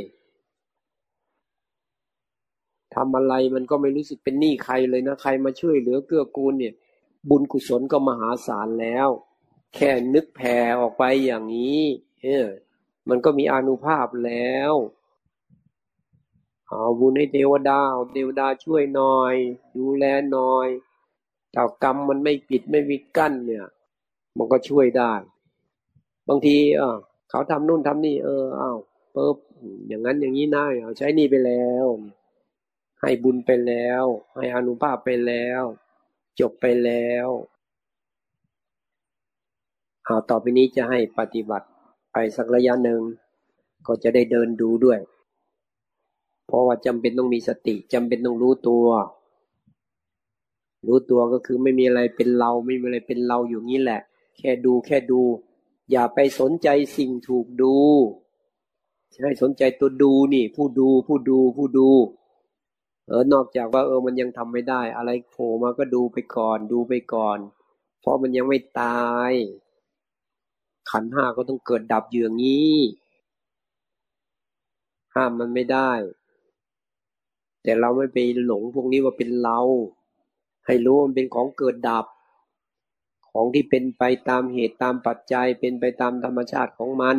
[2.94, 6.74] ทำอะไรมันก็ไม่รู้สึกเป็นหนี้ใครเลยนะ ใครมาช่วยเหลือเกื้อกูลเนี่ย
[7.28, 9.08] บุญกุศลก็มหาศาลแล้ว
[9.74, 11.82] แค่นึกแผ่ออกไปอย่างนี้
[12.22, 12.46] เออ
[13.08, 14.72] มันก็มีอนุภาพแล้ว
[16.68, 17.80] เอาบุญให้เทวดา
[18.12, 19.34] เทวดาช่วยหน่อย
[19.76, 20.68] ดูแลหน่อย
[21.54, 23.66] ถ้ากรรมมันไม่ปิดไม่มีกั้นเนี่ย
[24.36, 25.12] มันก็ช่วยได้
[26.28, 26.98] บางทีเออ
[27.30, 28.78] เขาทำนู่นทำนี่ เออเอ้าว
[29.12, 29.36] เปิบ
[29.88, 31.86] อย่างนั้นอย่างนี้น่าเอาใช้นี่ไปแล้ว
[33.02, 34.04] ให้บุญไปแล้ว
[34.36, 35.62] ให้อนุภาพไปแล้ว
[36.40, 37.28] จบไปแล้ว
[40.04, 41.66] เอาต่อไปนี้จะให้ปฏิบัติ
[42.12, 43.00] ไปสักระยะหนึ่ง
[43.86, 45.00] ก็จะได้เดินดูด้วย
[46.46, 48.86] เพราะว่าจำเป็นต้องมีสติจำเป็นต้องรู้ตัว
[50.86, 54.00] รู้ตัวก็คือไม่มีอะไรเป็นเรา ไม่มีอะไรเป็นเราอยู่งี้แหละ
[54.38, 55.20] แค่ดูแค่ดู
[55.90, 57.76] อย่าไปสนใจสิ่งถูกดู
[59.24, 61.88] ให้สนใจตัวดูนี่ ผู้ดูผู้ดูผู้ดู
[63.08, 67.38] เออนอกจากว่าเออมันยังทำไม่ได้ อะไรโผล่มาก็ดูไปก่อนดูไปก่อน
[68.00, 69.32] เพราะมันยังไม่ตาย
[70.90, 72.76] ขันห้าก็ต้องเกิดดับอยู่อย่างนี้
[75.14, 75.90] ห้ามมันไม่ได้
[77.62, 79.60] แต่เราไม่ไปหลงพวกนี้ว่าเป็นเรา
[80.66, 82.06] ให้รู้มันเป็นของเกิดดับ
[83.30, 87.16] ของที่เป็นไปตามเหตุตามปัจจัยเป็นไปตามธรรมชาติของมัน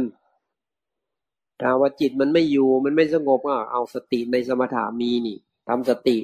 [1.62, 5.38] ถ้าว่าจิตมันไม่อยู่มันไม่สงบอะเอาสติในสมถามีนี่
[5.68, 6.18] ทำสติ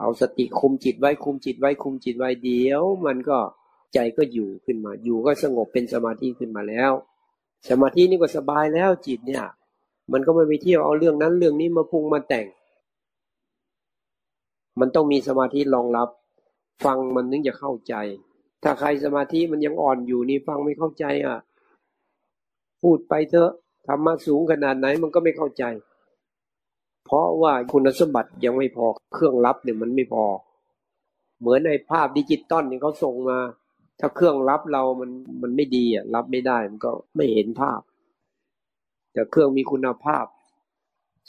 [0.00, 3.38] เอาสติคุมจิตไว้คุมจิตไว้คุมจิตไว้เดียว มันก็
[3.94, 6.92] ใจก็อยู่ขึ้นมา อยู่ก็สงบเป็นสมาธิขึ้นมาแล้ว
[7.68, 9.44] สมาธินี่ก็สบายแล้วจิตเนี่ย
[10.12, 12.46] มันก็ไม่ไปเที่ยวเอาเรื่องนั้นเรื่องนี้มาพุงมาแต่ง
[14.80, 16.08] มันต้องมีสมาธิรองรับ
[16.84, 17.94] ฟังมันถึงจะเข้าใจ
[18.62, 21.38] ถ้าใครสมาธิมันยังอ่อนอยู่นี่ฟังไม่เข้าใจอะ
[22.82, 23.50] พูดไปเถอะ
[23.86, 25.64] ธรรมะสูงขนาดไหนมันก็ไม่เข้าใจ
[27.06, 30.24] เพราะว่าคุณสมบัติยังไม่พอเครื่องรับเนี่ยมันไม่พอ
[31.40, 33.38] เหมือนในภาพดิจิตอลนี่เขาส่งมา
[34.00, 35.10] ถ้าเครื่องรับเรามัน
[35.42, 37.80] มันไม่ดีอะรับไม่ได้มันก็ไม่เห็นภาพ
[39.12, 40.26] แต่เครื่องมีคุณภาพ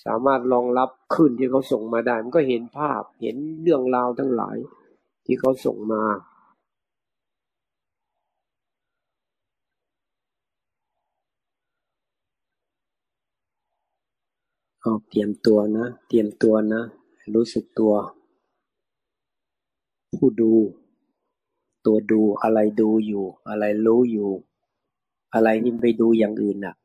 [0.05, 4.57] สามารถรองรับขึ้นที่เขาส่งมาได้ มันก็เห็นภาพเห็นเรื่องราวทั้งหลาย
[5.25, 6.03] ที่เขาส่งมา
[14.88, 16.81] เอาเตรียมตัวนะ เตรียมตัวนะ
[17.35, 17.93] รู้สึกตัว
[20.17, 20.53] ผู้ดู
[21.85, 24.29] ตัวดูอะไรดูอยู่ อะไรรู้อยู่
[25.33, 26.75] อะไรนี่ไปดูอย่างอื่นอะ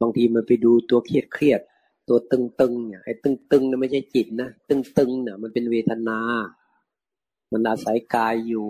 [0.00, 1.60] บางทีมันไปดูตัวเครียดเครียด
[2.08, 6.18] ตัวตึงตึงเนี่ยไอ้ตึงตึงเนี่ยไม่ใช่จิตนะตึงตึงเนี่ยมันเป็นเวทนา
[7.52, 8.68] มันอาศัยกายอยู่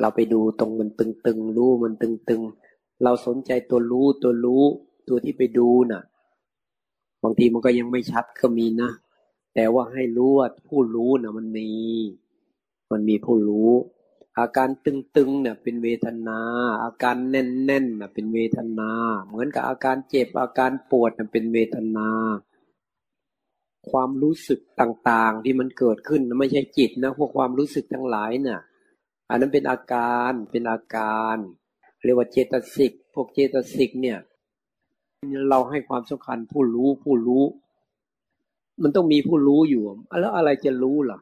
[0.00, 2.42] เราไปดูตรงมันตึงตึงรู้มันตึงตึง
[3.02, 4.64] เราสนใจตัวรู้ตัวรู้
[5.08, 6.02] ตัวที่ไปดูน่ะ
[7.24, 8.90] บางทีมันก็ยังไม่ชัดก็มีนะ
[9.54, 11.70] แต่ว่าให้รู้ว่าผู้รู้นะมันมี
[12.92, 13.70] มันมีผู้รู้
[14.38, 16.40] อาการตึงๆเนี่ยเป็นเวทนา
[16.82, 18.90] อาการแน่นๆน่ะเป็นเวทนา
[19.26, 22.08] เหมือนกับอาการเจ็บอาการปวดน่ะเป็นเวทนา
[23.90, 28.60] ความรู้สึกต่างๆที่มันเกิดขึ้นไม่ใช่จิตนะพวกความรู้สึกทั้งหลายเนี่ย
[29.30, 31.36] อันนั้นเป็นอาการเป็นอาการ
[32.04, 34.18] เรียกว่าเจตสิก พวกเจตสิกเนี่ย
[35.50, 37.44] เราให้ความสำคัญผู้รู้ผู้รู้
[38.82, 39.84] มันต้องมีผู้รู้อยู่
[40.20, 41.18] แล้วอะไรจะรู้ล่ะ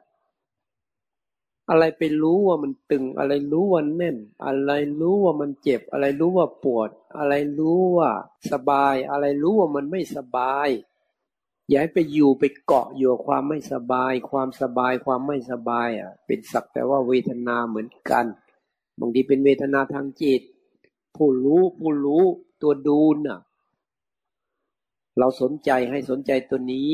[1.70, 8.10] อะไรไปรู้ว่ามันตึง อะไรรู้ว่าแน่น อะไรรู้ว่ามันเจ็บ อะไรรู้ว่าปวด อะไรรู้ว่า
[8.52, 10.68] สบาย อะไรรู้ว่ามันไม่สบาย
[11.68, 18.24] อย่าให้ไปอยู่ไปเกาะอยู่ความไม่สบาย ความสบายความไม่สบายอะ เป็นสักแต่ว่าเวทนาเหมือนกัน
[19.00, 20.42] บางทีเป็นเวทนาทางจิต
[21.16, 22.24] ผู้รู้ผู้รู้
[22.62, 23.40] ตัวดูน่ะ
[25.18, 26.92] เราสนใจให้สนใจตัวนี้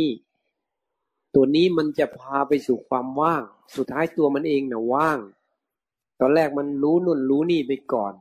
[1.35, 3.43] ตัวนี้มันจะพาไปสู่ความว่าง
[3.77, 5.19] สุดท้ายตัวมันเองนะ่ะว่าง
[6.21, 8.14] ตอนแรกมันรู้นุ่นรู้นี่ไปก่อน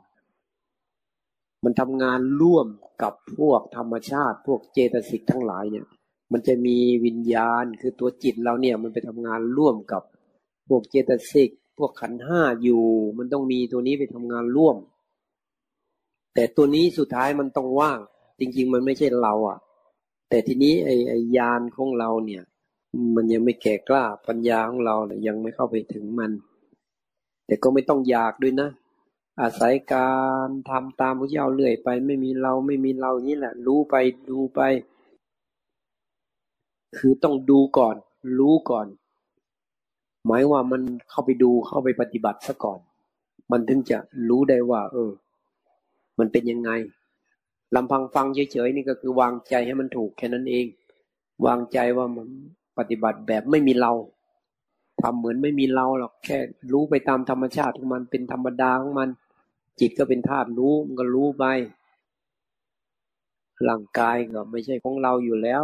[1.64, 2.68] มันทำงานร่วม
[3.02, 5.86] กับพวกธรรมชาติ พวกเจตสิกทั้งหลายเนี่ย
[6.32, 10.02] มันจะมีวิญญาณคือตัวจิตเราเนี่ย มันไปทำงานร่วมกับ
[10.70, 12.84] พวกเจตสิกพวกขันห้าอยู่
[13.18, 14.78] มันต้องมีตัวนี้ไปทำงานร่วม
[16.34, 18.00] แต่ตัวนี้สุดท้ายมันต้องว่าง
[18.40, 19.58] จริง ๆ มันไม่ใช่เราอะ
[20.30, 22.44] แต่ทีนี้ไอ้ไอ้ยานของเราเนี่ย
[23.16, 26.32] มันยังไม่แก่กล้าปัญญาของเราเนี่ยยังไม่เข้าไปถึงมัน
[27.46, 28.70] แต่ก็ไม่ต้องอยากด้วยนะ
[29.42, 30.12] อาศัยกา
[30.48, 33.96] รทำตามพระเจ้าเรื่อยไป ไม่มีเราไม่มีเราอย่างนี้แหละ รู้ไป
[34.30, 34.62] ดูไป
[36.98, 37.96] คือต้องดูก่อน
[38.40, 38.88] รู้ก่อน
[40.26, 42.80] หมายว่ามันเข้าไปดูเข้าไปปฏิบัติซะก่อน
[43.52, 43.98] มันถึงจะ
[44.30, 45.12] รู้ได้ว่า เออ
[46.20, 46.70] มันเป็นยังไง
[47.76, 50.66] ลำพังฟังเฉยๆนี่ก็คือวางใจให้มันถูกแค่นั้นเอง
[51.46, 52.28] วางใจว่ามัน
[52.78, 53.94] ปฏิบัติแบบไม่มีเรา
[55.02, 56.38] ทำเหมือนไม่มีเราหรอกแค่
[56.74, 59.10] รู้ไปตามธรรมชาติของมันเป็นธรรมดาของมัน
[59.80, 61.46] จิตก็เป็นธาตุรู้มันก็รู้ไป
[63.68, 65.64] ร่างกายก็ไม่ใช่ของเราอยู่แล้ว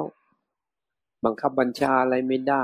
[1.23, 2.63] บังคับบัญชาอะไรไม่ได้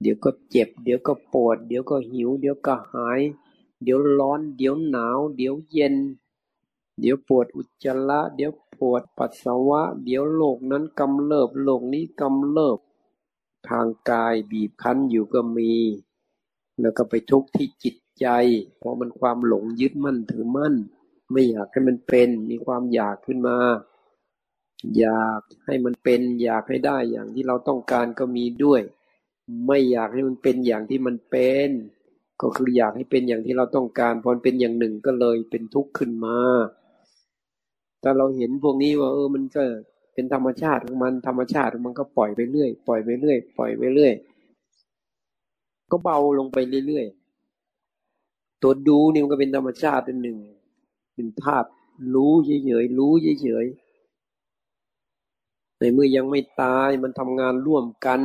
[0.00, 3.20] เดี๋ยวก็เจ็บ เดี๋ยวก็ปวด เดี๋ยวก็หิว เดี๋ยวก็หาย
[3.82, 5.94] เดี๋ยวร้อน เดี๋ยวหนาว เดี๋ยวเย็น
[7.00, 12.78] เดี๋ยวปวดอุจจาระ เดี๋ยวปวดปัสสาวะ เดี๋ยวโรคนั้นกำเริบโรคนี้กำเริบ
[13.68, 15.72] ทางกายบีบคั้นอยู่ก็มี
[16.80, 18.26] แล้วก็ไปทุกข์ที่จิตใจ
[18.78, 20.74] เพราะมันความหลงยึดมั่นถือมั่น
[21.32, 23.58] ไม่อยากให้มันเป็น มีความอยากขึ้นมา
[24.98, 28.80] อยากให้มันเป็นอยากให้ได้อย่างที่เราต้องการก็มีด้วย
[29.66, 31.68] ไม่อยากให้มันเป็นอย่างที่มันเป็น
[32.40, 36.38] ก็คืออยากให้เป็นอย่างที่เราต้องการ พอเป็นอย่างหนึ่งก็เลยเป็นทุกข์ขึ้นมา
[38.00, 39.62] แต่เราเห็นพวกนี้ว่าเออมันก็
[40.14, 44.12] เป็นธรรมชาติของมันธรรมชาติมันก็ปล่อยไปเรื่อยปล่อยไปเรื่อยปล่อยไปเรื่อย
[45.90, 50.38] ก็เบาลงไปเรื่อยๆตัวดูนี่มันก็เป็นธรรมชาติเป็นหนึ่ง
[51.14, 51.68] เป็นธาตุ
[52.14, 53.90] รู้เฉยๆรู้เฉยๆ
[55.78, 58.20] ในเมื่อยังไม่ตายมันทำงานร่วมกัน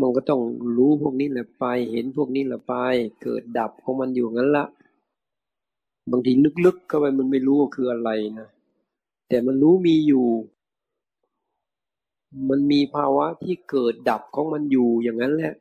[0.00, 0.40] มันก็ต้อง
[0.76, 2.74] รู้พวกนี้แหละไป เห็นพวกนี้แหละไป
[3.22, 4.64] เกิดดับของมันอยู่งั้นละ
[6.10, 6.32] บางที
[6.64, 8.48] ลึกๆเข้าไปมันไม่รู้ว่าคืออะไรนะ
[9.28, 10.26] แต่มันรู้มีอยู่
[12.50, 15.54] มันมีภาวะที่เกิดดับของมันอยู่อย่างนั้นแหละ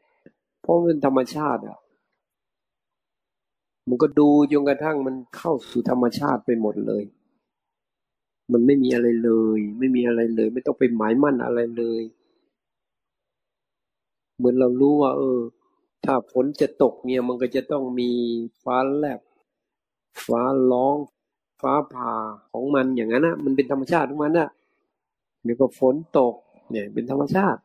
[0.61, 1.77] เพราะมันธรรมชาติอะ
[3.89, 7.03] มันก็ดูจนกระทั่งมันเข้าสู่ธรรมชาติไปหมดเลย
[8.51, 12.01] มันไม่มีอะไรเลย ไม่มีอะไรเลย ไม่ต้องไปหมายมั่นอะไรเลย
[14.37, 15.39] เหมือนเรารู้ว่า เออ
[16.05, 18.11] ถ้าฝนจะตกเนี่ย มันก็จะต้องมี
[18.63, 19.19] ฟ้าแลบ
[20.25, 20.41] ฟ้า
[20.71, 20.97] ร้อง
[21.61, 22.13] ฟ้าผ่า
[22.51, 24.49] ของมันอย่างนั้นนะมันเป็นธรรมชาติของมันนะ
[25.43, 26.35] เดี๋ยวก็ฝนตก
[26.69, 27.61] เนี่ย เป็นธรรมชาติ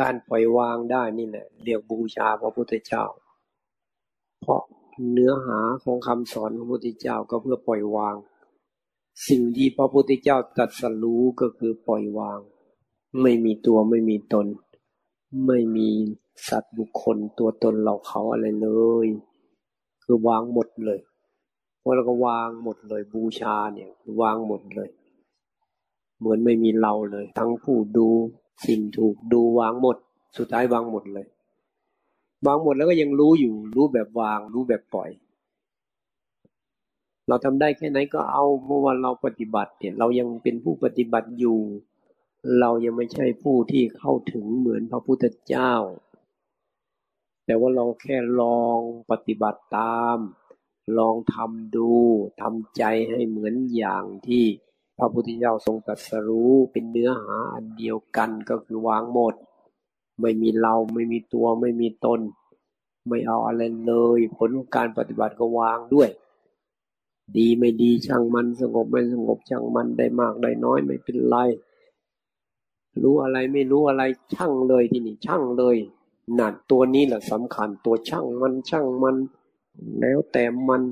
[0.00, 3.04] การปล่อยวางได้นี่แหละเรียกบูชาพระพุทธเจ้า
[4.40, 4.62] เพราะ
[5.12, 8.16] เนื้อหาของคำสอนของพระพุทธเจ้าก็เพื่อปล่อยวาง
[9.28, 12.38] สิ่งที่พระพุทธเจ้าตรัสรู้ก็คือปล่อยวาง
[13.22, 14.46] ไม่มีตัวไม่มีตน
[15.46, 15.90] ไม่มี
[16.48, 18.68] สัตว์บุคคลตัวตนเราเขาอะไรเล
[19.04, 19.06] ย
[20.02, 21.00] คือวางหมดเลย
[21.82, 24.88] พอเราก็วางหมดเลยบูชาเนี่ยวางหมดเลย
[26.18, 28.08] เหมือนไม่มีเราเลย ทั้งผู้ดู
[28.66, 29.96] สิ่งถูกดูวางหมด
[30.38, 31.26] สุดท้ายวางหมดเลย
[32.46, 35.10] วางหมดแล้วก็ยังรู้อยู่ รู้แบบวาง รู้แบบปล่อย
[37.28, 41.60] เราทำได้แค่ไหนก็เอาเพราะว่าเราปฏิบัติเนี่ย เรายังเป็นผู้ปฏิบัติอยู่
[42.60, 45.74] เรายังไม่ใช่ผู้ที่เข้าถึงเหมือนพระพุทธเจ้า
[47.46, 48.80] แต่ว่าเราแค่ลอง
[49.10, 50.18] ปฏิบัติตาม
[50.98, 51.90] ลองทำดู
[52.40, 54.44] ทำใจให้เหมือนอย่างที่
[54.98, 59.34] พระพุทธเจ้าทรงตรัสรู้เป็นเนื้อหาอันเดียวกันก็คือวางหมด
[60.20, 62.20] ไม่มีเราไม่มีตัวไม่มีตน
[63.08, 66.08] ไม่เอาอะไรเลย ผลของการปฏิบัติก็วางด้วย
[67.36, 71.36] ดีไม่ดีช่างมันสงบไม่สงบช่างมันได้มากได้น้อยไม่เป็นไร
[73.02, 74.02] รู้อะไรไม่รู้อะไร
[74.34, 75.76] ช่างเลยที่นี่ช่างเลย
[76.38, 79.16] นั่นตัวนี้แหละสำคัญตัวช่างมันช่างมัน
[80.00, 80.82] แล้วแต่มัน